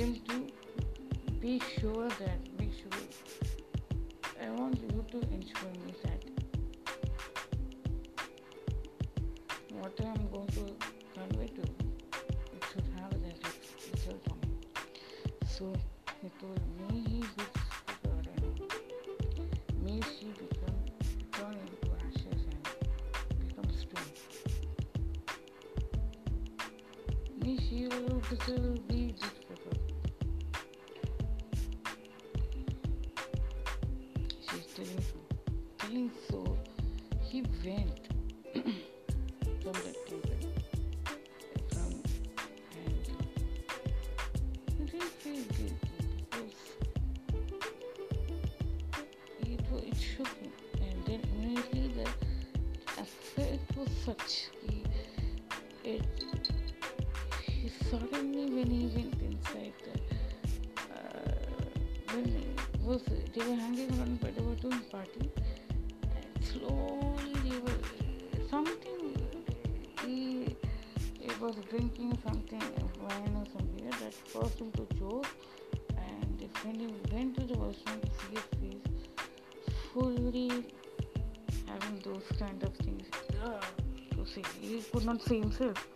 him 0.04 0.20
to 0.28 1.32
be 1.40 1.62
sure 1.80 2.10
that 2.10 2.40
make 2.60 2.74
sure. 2.74 2.92
I 4.42 4.50
want 4.50 4.78
you 4.82 5.06
to 5.12 5.18
ensure 5.32 5.74
me 5.86 5.94
that 6.04 6.22
what 9.72 9.94
I 10.02 10.04
am 10.04 10.28
going 10.30 10.48
to 10.48 10.66
convey 11.14 11.48
to 11.48 11.62
it 11.62 12.64
should 12.72 12.88
have 13.00 13.12
that 13.12 13.40
result 13.94 14.28
on 14.32 14.40
it. 14.44 15.48
So 15.48 15.74
he 16.22 16.30
told 16.40 16.60
me 16.92 17.06
he 17.08 17.20
know. 17.20 18.68
May 19.86 20.02
she 20.02 20.28
become 20.42 20.82
turn 21.32 21.56
into 21.64 21.80
ashes 22.04 22.42
and 22.52 22.64
become 23.48 23.70
stone. 23.72 24.12
May 27.42 27.58
she 27.58 27.88
also 27.88 28.93
they 63.34 63.46
were 63.48 63.56
hanging 63.56 63.90
around 63.98 64.20
but 64.22 64.36
they 64.36 64.42
were 64.42 64.56
doing 64.56 64.80
party. 64.92 65.32
And 66.04 66.46
slowly 66.46 67.34
they 67.50 67.58
were 67.60 68.48
something 68.50 69.04
he, 70.06 70.56
he 71.20 71.32
was 71.42 71.56
drinking 71.70 72.18
something 72.26 72.62
wine 73.02 73.36
or 73.36 73.46
something. 73.58 73.90
that 73.90 74.14
caused 74.32 74.60
him 74.60 74.72
to 74.74 74.88
choke. 75.00 75.28
And 75.98 76.50
when 76.64 76.76
he 76.80 76.88
went 77.12 77.36
to 77.40 77.46
the 77.46 77.58
washroom 77.58 78.02
to 78.02 78.08
see 78.08 78.36
his 78.36 78.44
face 78.60 79.08
fully 79.94 80.66
having 81.68 82.00
those 82.04 82.24
kind 82.38 82.62
of 82.64 82.76
things. 82.78 83.08
To 84.12 84.26
see 84.26 84.44
he 84.62 84.82
could 84.92 85.06
not 85.06 85.22
see 85.24 85.40
himself. 85.40 85.88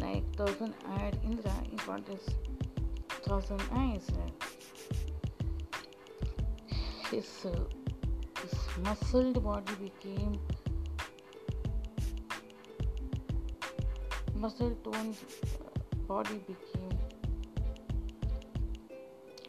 Like 0.00 0.36
thousand 0.36 0.74
eyed 0.86 1.18
Indra 1.24 1.54
in 1.70 1.78
front 1.78 2.08
of 2.08 2.20
thousand 3.28 3.62
eyes. 3.72 4.06
His, 7.10 7.44
uh, 7.44 7.50
his 8.40 8.54
muscled 8.82 9.42
body 9.44 9.74
became 9.74 10.40
muscle 14.34 14.74
toned 14.82 15.16
body 16.06 16.40
became 16.46 16.98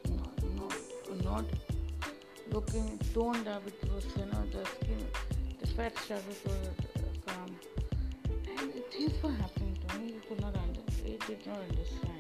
no, 0.10 0.26
no, 0.58 0.68
not 1.24 1.46
looking 2.52 3.00
toned 3.14 3.48
up. 3.48 3.64
It 3.66 3.94
was 3.94 4.06
you 4.18 4.26
know 4.26 4.44
the 4.52 4.66
skin, 4.66 5.06
the 5.62 5.68
fat 5.68 5.98
started 6.00 6.38
to 6.44 6.52
uh, 6.52 7.34
come, 7.34 7.56
and 8.58 8.74
things 8.92 9.24
were 9.24 9.32
happening 9.32 9.78
to 9.88 10.00
me. 10.00 10.14
He 10.14 10.20
could 10.28 10.42
not 10.42 10.56
under, 10.58 10.82
he 11.06 11.18
did 11.28 11.46
not 11.48 11.60
understand, 11.70 12.19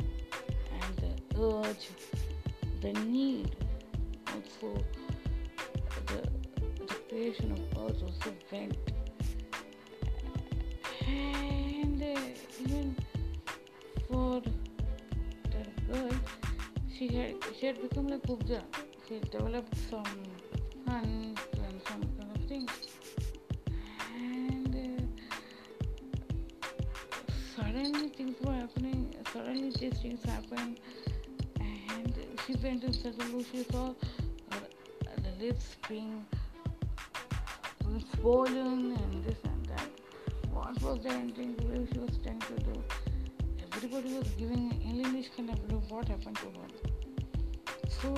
and 0.81 0.95
the 0.97 1.41
urge, 1.41 1.89
the 2.81 2.93
need, 3.05 3.55
also 4.27 4.83
the 6.07 6.21
the 6.87 6.95
creation 7.09 7.51
of 7.51 7.59
urge 7.83 8.01
also 8.03 8.33
went, 8.51 8.77
and 11.07 12.01
uh, 12.01 12.19
even 12.61 12.95
for 14.07 14.41
the 14.41 15.91
girl, 15.91 16.11
she 16.95 17.07
had 17.07 17.35
she 17.59 17.65
had 17.67 17.81
become 17.81 18.07
like 18.07 18.21
Kubja. 18.23 18.61
She 19.07 19.19
developed 19.19 19.75
some 19.89 20.05
fun 20.85 21.35
These 29.79 29.93
things 30.01 30.23
happened, 30.25 30.79
and 31.59 32.13
she 32.45 32.53
went 32.55 32.81
the 32.81 33.25
room. 33.25 33.45
She 33.51 33.63
saw 33.71 33.93
her, 34.51 34.61
the 35.23 35.45
lips 35.45 35.77
being, 35.87 36.25
being 37.85 38.03
swollen 38.15 38.97
and 38.97 39.23
this 39.23 39.37
and 39.43 39.65
that. 39.67 39.89
what 40.53 40.81
was 40.81 41.03
the 41.03 41.09
ending 41.09 41.55
she 41.93 41.99
was 41.99 42.17
trying 42.23 42.39
to 42.39 42.55
do 42.63 42.83
everybody 43.75 44.13
was 44.13 44.27
giving 44.37 44.71
English 44.81 45.29
kind 45.35 45.49
of 45.49 45.71
look 45.71 45.89
what 45.89 46.07
happened 46.07 46.35
to 46.35 46.47
her 46.57 46.67
so 48.01 48.09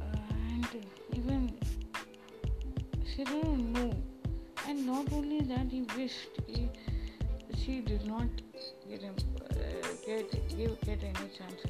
uh, 0.00 0.04
and 0.50 0.68
even 1.14 1.50
she 3.04 3.24
didn't 3.24 3.72
know 3.72 3.92
and 4.68 4.86
not 4.86 5.12
only 5.12 5.40
that 5.40 5.70
he 5.70 5.82
wished 5.96 6.40
he, 6.46 6.68
she 7.56 7.80
did 7.80 8.04
not 8.06 8.28
get 8.88 9.02
him 9.02 9.14
uh, 9.18 9.21
get 10.06 10.30
get 10.84 11.02
any 11.02 11.28
chance 11.38 11.62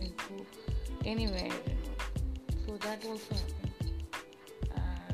into 0.00 0.46
anywhere. 1.04 1.50
So 2.66 2.76
that 2.78 3.04
also 3.04 3.34
happened. 3.34 3.92
Uh, 4.74 5.12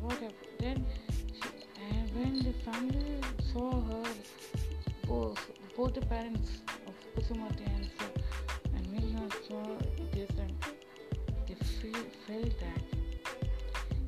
what 0.00 0.12
happened? 0.14 0.34
Then 0.58 0.86
she, 1.34 1.48
and 1.90 2.10
when 2.14 2.34
the 2.44 2.52
family 2.64 3.16
saw 3.52 3.70
her 3.82 4.04
both 5.06 5.40
both 5.76 5.94
the 5.94 6.02
parents 6.02 6.50
of 6.86 6.94
Kusumati 7.14 7.66
and 7.76 7.90
and 8.74 8.86
Meghna 8.86 9.30
saw 9.48 9.64
this 10.12 10.30
and 10.38 10.54
they 11.46 11.54
feel, 11.54 12.04
felt 12.26 12.60
that 12.60 12.82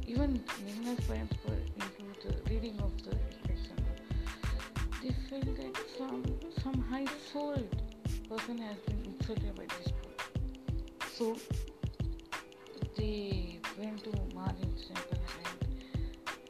even 0.06 0.40
Meghna's 0.64 1.04
parents 1.06 1.36
were 1.48 1.54
into 1.54 2.28
the 2.28 2.50
reading 2.50 2.78
of 2.80 2.92
the 3.04 3.41
they 5.01 5.13
felt 5.29 5.55
that 5.57 5.75
some 5.97 6.23
some 6.63 6.79
high 6.89 7.05
souled 7.31 7.75
person 8.29 8.57
has 8.57 8.77
been 8.87 9.01
insulted 9.13 9.55
by 9.55 9.65
this 9.77 9.91
book 9.91 10.19
so 11.17 11.35
they 12.97 13.59
went 13.77 14.03
to 14.03 14.09
Mahadev 14.35 14.73
temple 14.87 15.21
and 15.45 15.57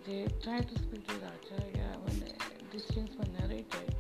they 0.06 0.28
tried 0.42 0.68
to 0.70 0.76
speak 0.80 1.06
to 1.08 1.14
the 1.20 1.28
Acharya 1.38 1.88
when 2.04 2.24
these 2.72 2.86
things 2.86 3.10
were 3.18 3.28
narrated. 3.40 3.96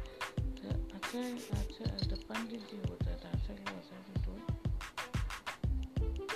The 0.61 0.69
Acharya, 0.95 1.35
Acharya 1.35 1.99
the 2.07 2.15
Panditji 2.29 2.79
was 2.89 2.99
that 3.07 3.19
Acharya 3.34 3.67
was 3.75 3.88
having 3.91 4.19
told 4.23 4.43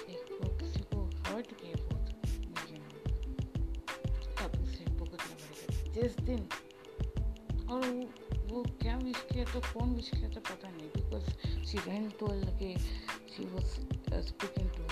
देखो 0.07 0.49
किसी 0.59 0.83
को 0.91 0.99
hurt 1.27 1.53
किए 1.61 1.75
बहुत 1.75 2.05
अब 4.43 4.61
उसे 4.63 4.85
भुगतना 4.99 5.35
पड़ेगा 5.41 5.91
जिस 6.01 6.15
दिन 6.27 6.47
तो 9.52 9.60
फ़ोन 9.60 9.94
विश 9.94 10.08
किया 10.10 10.28
था, 10.30 10.40
पता 10.48 10.68
नहीं 10.70 10.88
बिकॉज़ 10.96 11.66
शी 11.66 11.78
वेंट 11.88 12.18
टोल्ड 12.20 12.48
के 12.58 12.74
शी 13.34 13.44
वॉज़ 13.52 13.70
स्पीकिंग 14.26 14.70
टू 14.76 14.82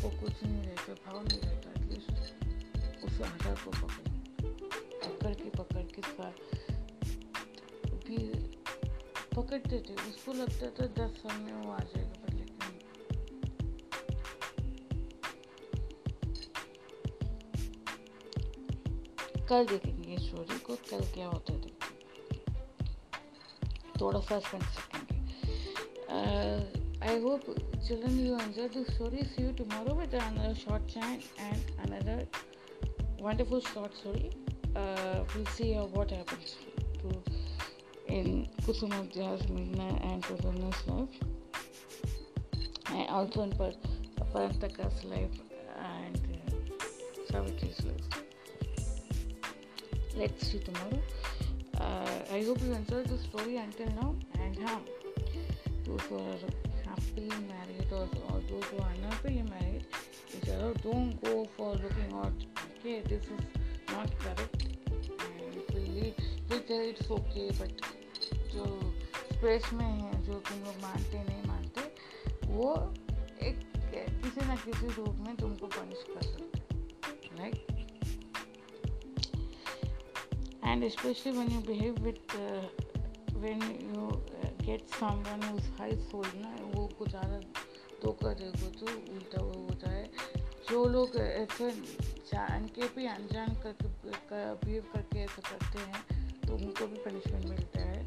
हमको 0.00 0.20
कुछ 0.20 0.42
नहीं 0.44 0.62
रहता 0.62 0.92
भाव 1.04 1.16
नहीं 1.24 1.40
रहता 1.40 1.70
एटलीस्ट 1.70 3.04
उस 3.04 3.20
आधार 3.22 3.56
को 3.64 3.70
पकड़ 3.70 4.08
पकड़ 5.02 5.32
के 5.32 5.50
पकड़ 5.50 5.82
के 5.86 6.02
भी 8.06 8.18
पकड़ते 9.36 9.78
थे 9.78 9.94
उसको 10.08 10.32
लगता 10.32 10.70
था 10.70 10.86
दस 10.96 11.20
साल 11.22 11.36
में 11.40 11.52
वो 11.52 11.72
आ 11.72 11.78
जाएगा 11.78 12.20
कल 19.48 19.66
देखेंगे 19.66 20.18
स्टोरी 20.18 20.58
को 20.60 20.76
कल 20.90 21.04
क्या 21.14 21.26
होता 21.26 21.52
है 21.52 21.60
थोड़ा 24.00 24.20
सा 24.20 24.38
I 27.10 27.18
hope, 27.18 27.42
children, 27.84 28.24
you 28.24 28.38
enjoyed 28.38 28.72
the 28.72 28.84
story. 28.92 29.26
See 29.34 29.42
you 29.42 29.52
tomorrow 29.52 29.94
with 29.94 30.14
another 30.14 30.54
short 30.54 30.86
chant 30.86 31.24
and 31.40 31.60
another 31.84 32.24
wonderful 33.18 33.60
short 33.60 33.96
story. 33.96 34.30
Uh, 34.76 35.24
we'll 35.34 35.46
see 35.46 35.72
how, 35.72 35.86
what 35.86 36.12
happens 36.12 36.54
to 37.00 37.22
in 38.06 38.48
Kusuma 38.62 39.12
Jasmina 39.12 39.88
and 40.08 40.22
Kusuma's 40.22 40.86
life, 40.86 41.08
and 42.92 43.08
also 43.08 43.42
in 43.42 43.50
Parantaka's 44.32 45.02
life 45.02 45.36
and 45.78 46.16
uh, 46.16 47.32
Savitri's 47.32 47.84
life. 47.86 48.22
Let's 50.16 50.46
see 50.46 50.60
tomorrow. 50.60 51.02
Uh, 51.76 52.34
I 52.36 52.44
hope 52.44 52.62
you 52.62 52.72
enjoyed 52.72 53.08
the 53.08 53.18
story 53.18 53.56
until 53.56 53.88
now, 54.00 54.14
and 54.40 54.56
huh, 54.64 54.78
those 55.84 56.02
for 56.02 56.69
ये 57.34 57.38
married 57.38 57.92
और 57.92 58.08
और 58.32 58.40
जो 58.40 58.60
जो 58.60 58.78
तो 58.78 58.82
आना 58.82 59.22
तो 59.22 59.28
ये 59.28 59.42
married 59.42 59.82
इधर 60.34 60.74
don't 60.82 61.14
go 61.14 61.44
for 61.44 61.76
looking 61.76 62.12
out 62.12 62.42
okay 62.42 63.02
this 63.02 63.22
is 63.22 63.60
not 63.96 64.10
correct 64.10 64.66
it's 66.52 66.70
it's 66.70 67.10
okay 67.10 67.50
but 67.50 67.80
जो 68.34 68.94
स्पेस 69.32 69.72
में 69.72 69.86
है, 69.86 70.22
जो 70.22 70.34
तुम 70.34 70.58
लोग 70.58 70.82
मानते, 70.82 71.24
नहीं 71.24 71.44
मानते, 71.44 71.80
वो 72.46 72.94
एक, 73.42 73.72
किसी 74.24 74.46
ना 74.46 74.56
किसी 74.56 74.86
रूप 74.86 75.08
में 75.08 75.36
तुमको 75.36 75.66
पनिश 75.66 76.04
कर 76.08 76.22
सकते 76.22 76.60
right 77.38 77.66
and 80.64 80.88
specially 80.88 81.32
when 81.32 81.52
you 81.52 81.60
behave 81.60 81.94
with 81.94 82.36
when 83.34 83.62
you 83.62 84.10
get 84.66 84.88
summon 84.88 85.76
high 85.80 85.92
soul 85.92 86.26
ना 86.34 86.69
गुजारा 87.00 87.40
तो 88.02 88.12
करेगा 88.22 88.68
तो 88.80 88.86
उल्टा 89.14 89.42
वो 89.42 89.58
होता 89.60 89.90
है। 89.90 90.04
जो 90.70 90.84
लोग 90.88 91.16
ऐसे 91.16 91.70
जान 92.30 92.66
के 92.74 92.86
भी 92.96 93.06
अनजान 93.08 93.54
करके 93.62 93.88
कर, 94.28 94.58
बिहेव 94.64 94.84
करके 94.94 95.18
ऐसा 95.20 95.42
करते 95.50 95.78
हैं 95.90 96.02
तो 96.46 96.54
उनको 96.56 96.86
भी 96.86 96.98
पनिशमेंट 97.04 97.44
मिलता 97.46 97.80
है। 97.82 98.04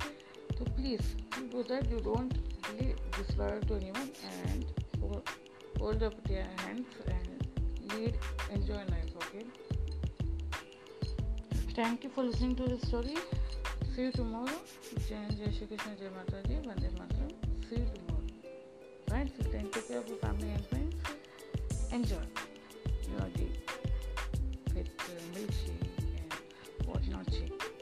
तो 0.57 0.65
please 0.65 1.15
do 1.51 1.63
that 1.63 1.91
you 1.91 1.99
don't 2.07 2.33
despair 2.73 3.59
to 3.67 3.75
anyone 3.91 4.07
and 4.47 4.61
hold 5.81 6.03
up 6.03 6.15
their 6.27 6.45
hands 6.61 6.89
and 7.07 7.27
lead 7.93 8.13
enjoy 8.51 8.83
life 8.89 9.17
okay 9.17 9.41
thank 11.73 12.05
you 12.05 12.09
for 12.15 12.25
listening 12.25 12.55
to 12.57 12.67
this 12.67 12.87
story 12.87 13.15
see 13.15 14.03
you 14.03 14.11
tomorrow 14.17 14.57
जय 14.97 15.27
जय 15.31 15.51
श्री 15.51 15.65
कृष्ण 15.67 15.95
जय 15.95 16.09
माता 16.15 16.41
जी 16.49 16.55
वंदे 16.67 16.89
मातरम 16.99 17.61
see 17.61 17.75
you 17.75 17.85
tomorrow 17.85 18.12
right? 19.13 19.29
So 19.37 19.49
then 19.49 19.69
take 19.69 19.87
care 19.87 19.99
of 19.99 20.07
your 20.07 20.17
family 20.17 20.49
and 20.49 20.65
friends. 20.67 20.95
Enjoy 21.91 22.25
your 23.11 23.29
day 23.37 23.51
with 24.73 24.87
uh, 24.99 25.37
milkshake 25.37 25.87
and 26.17 26.87
what 26.87 27.01
shake. 27.31 27.72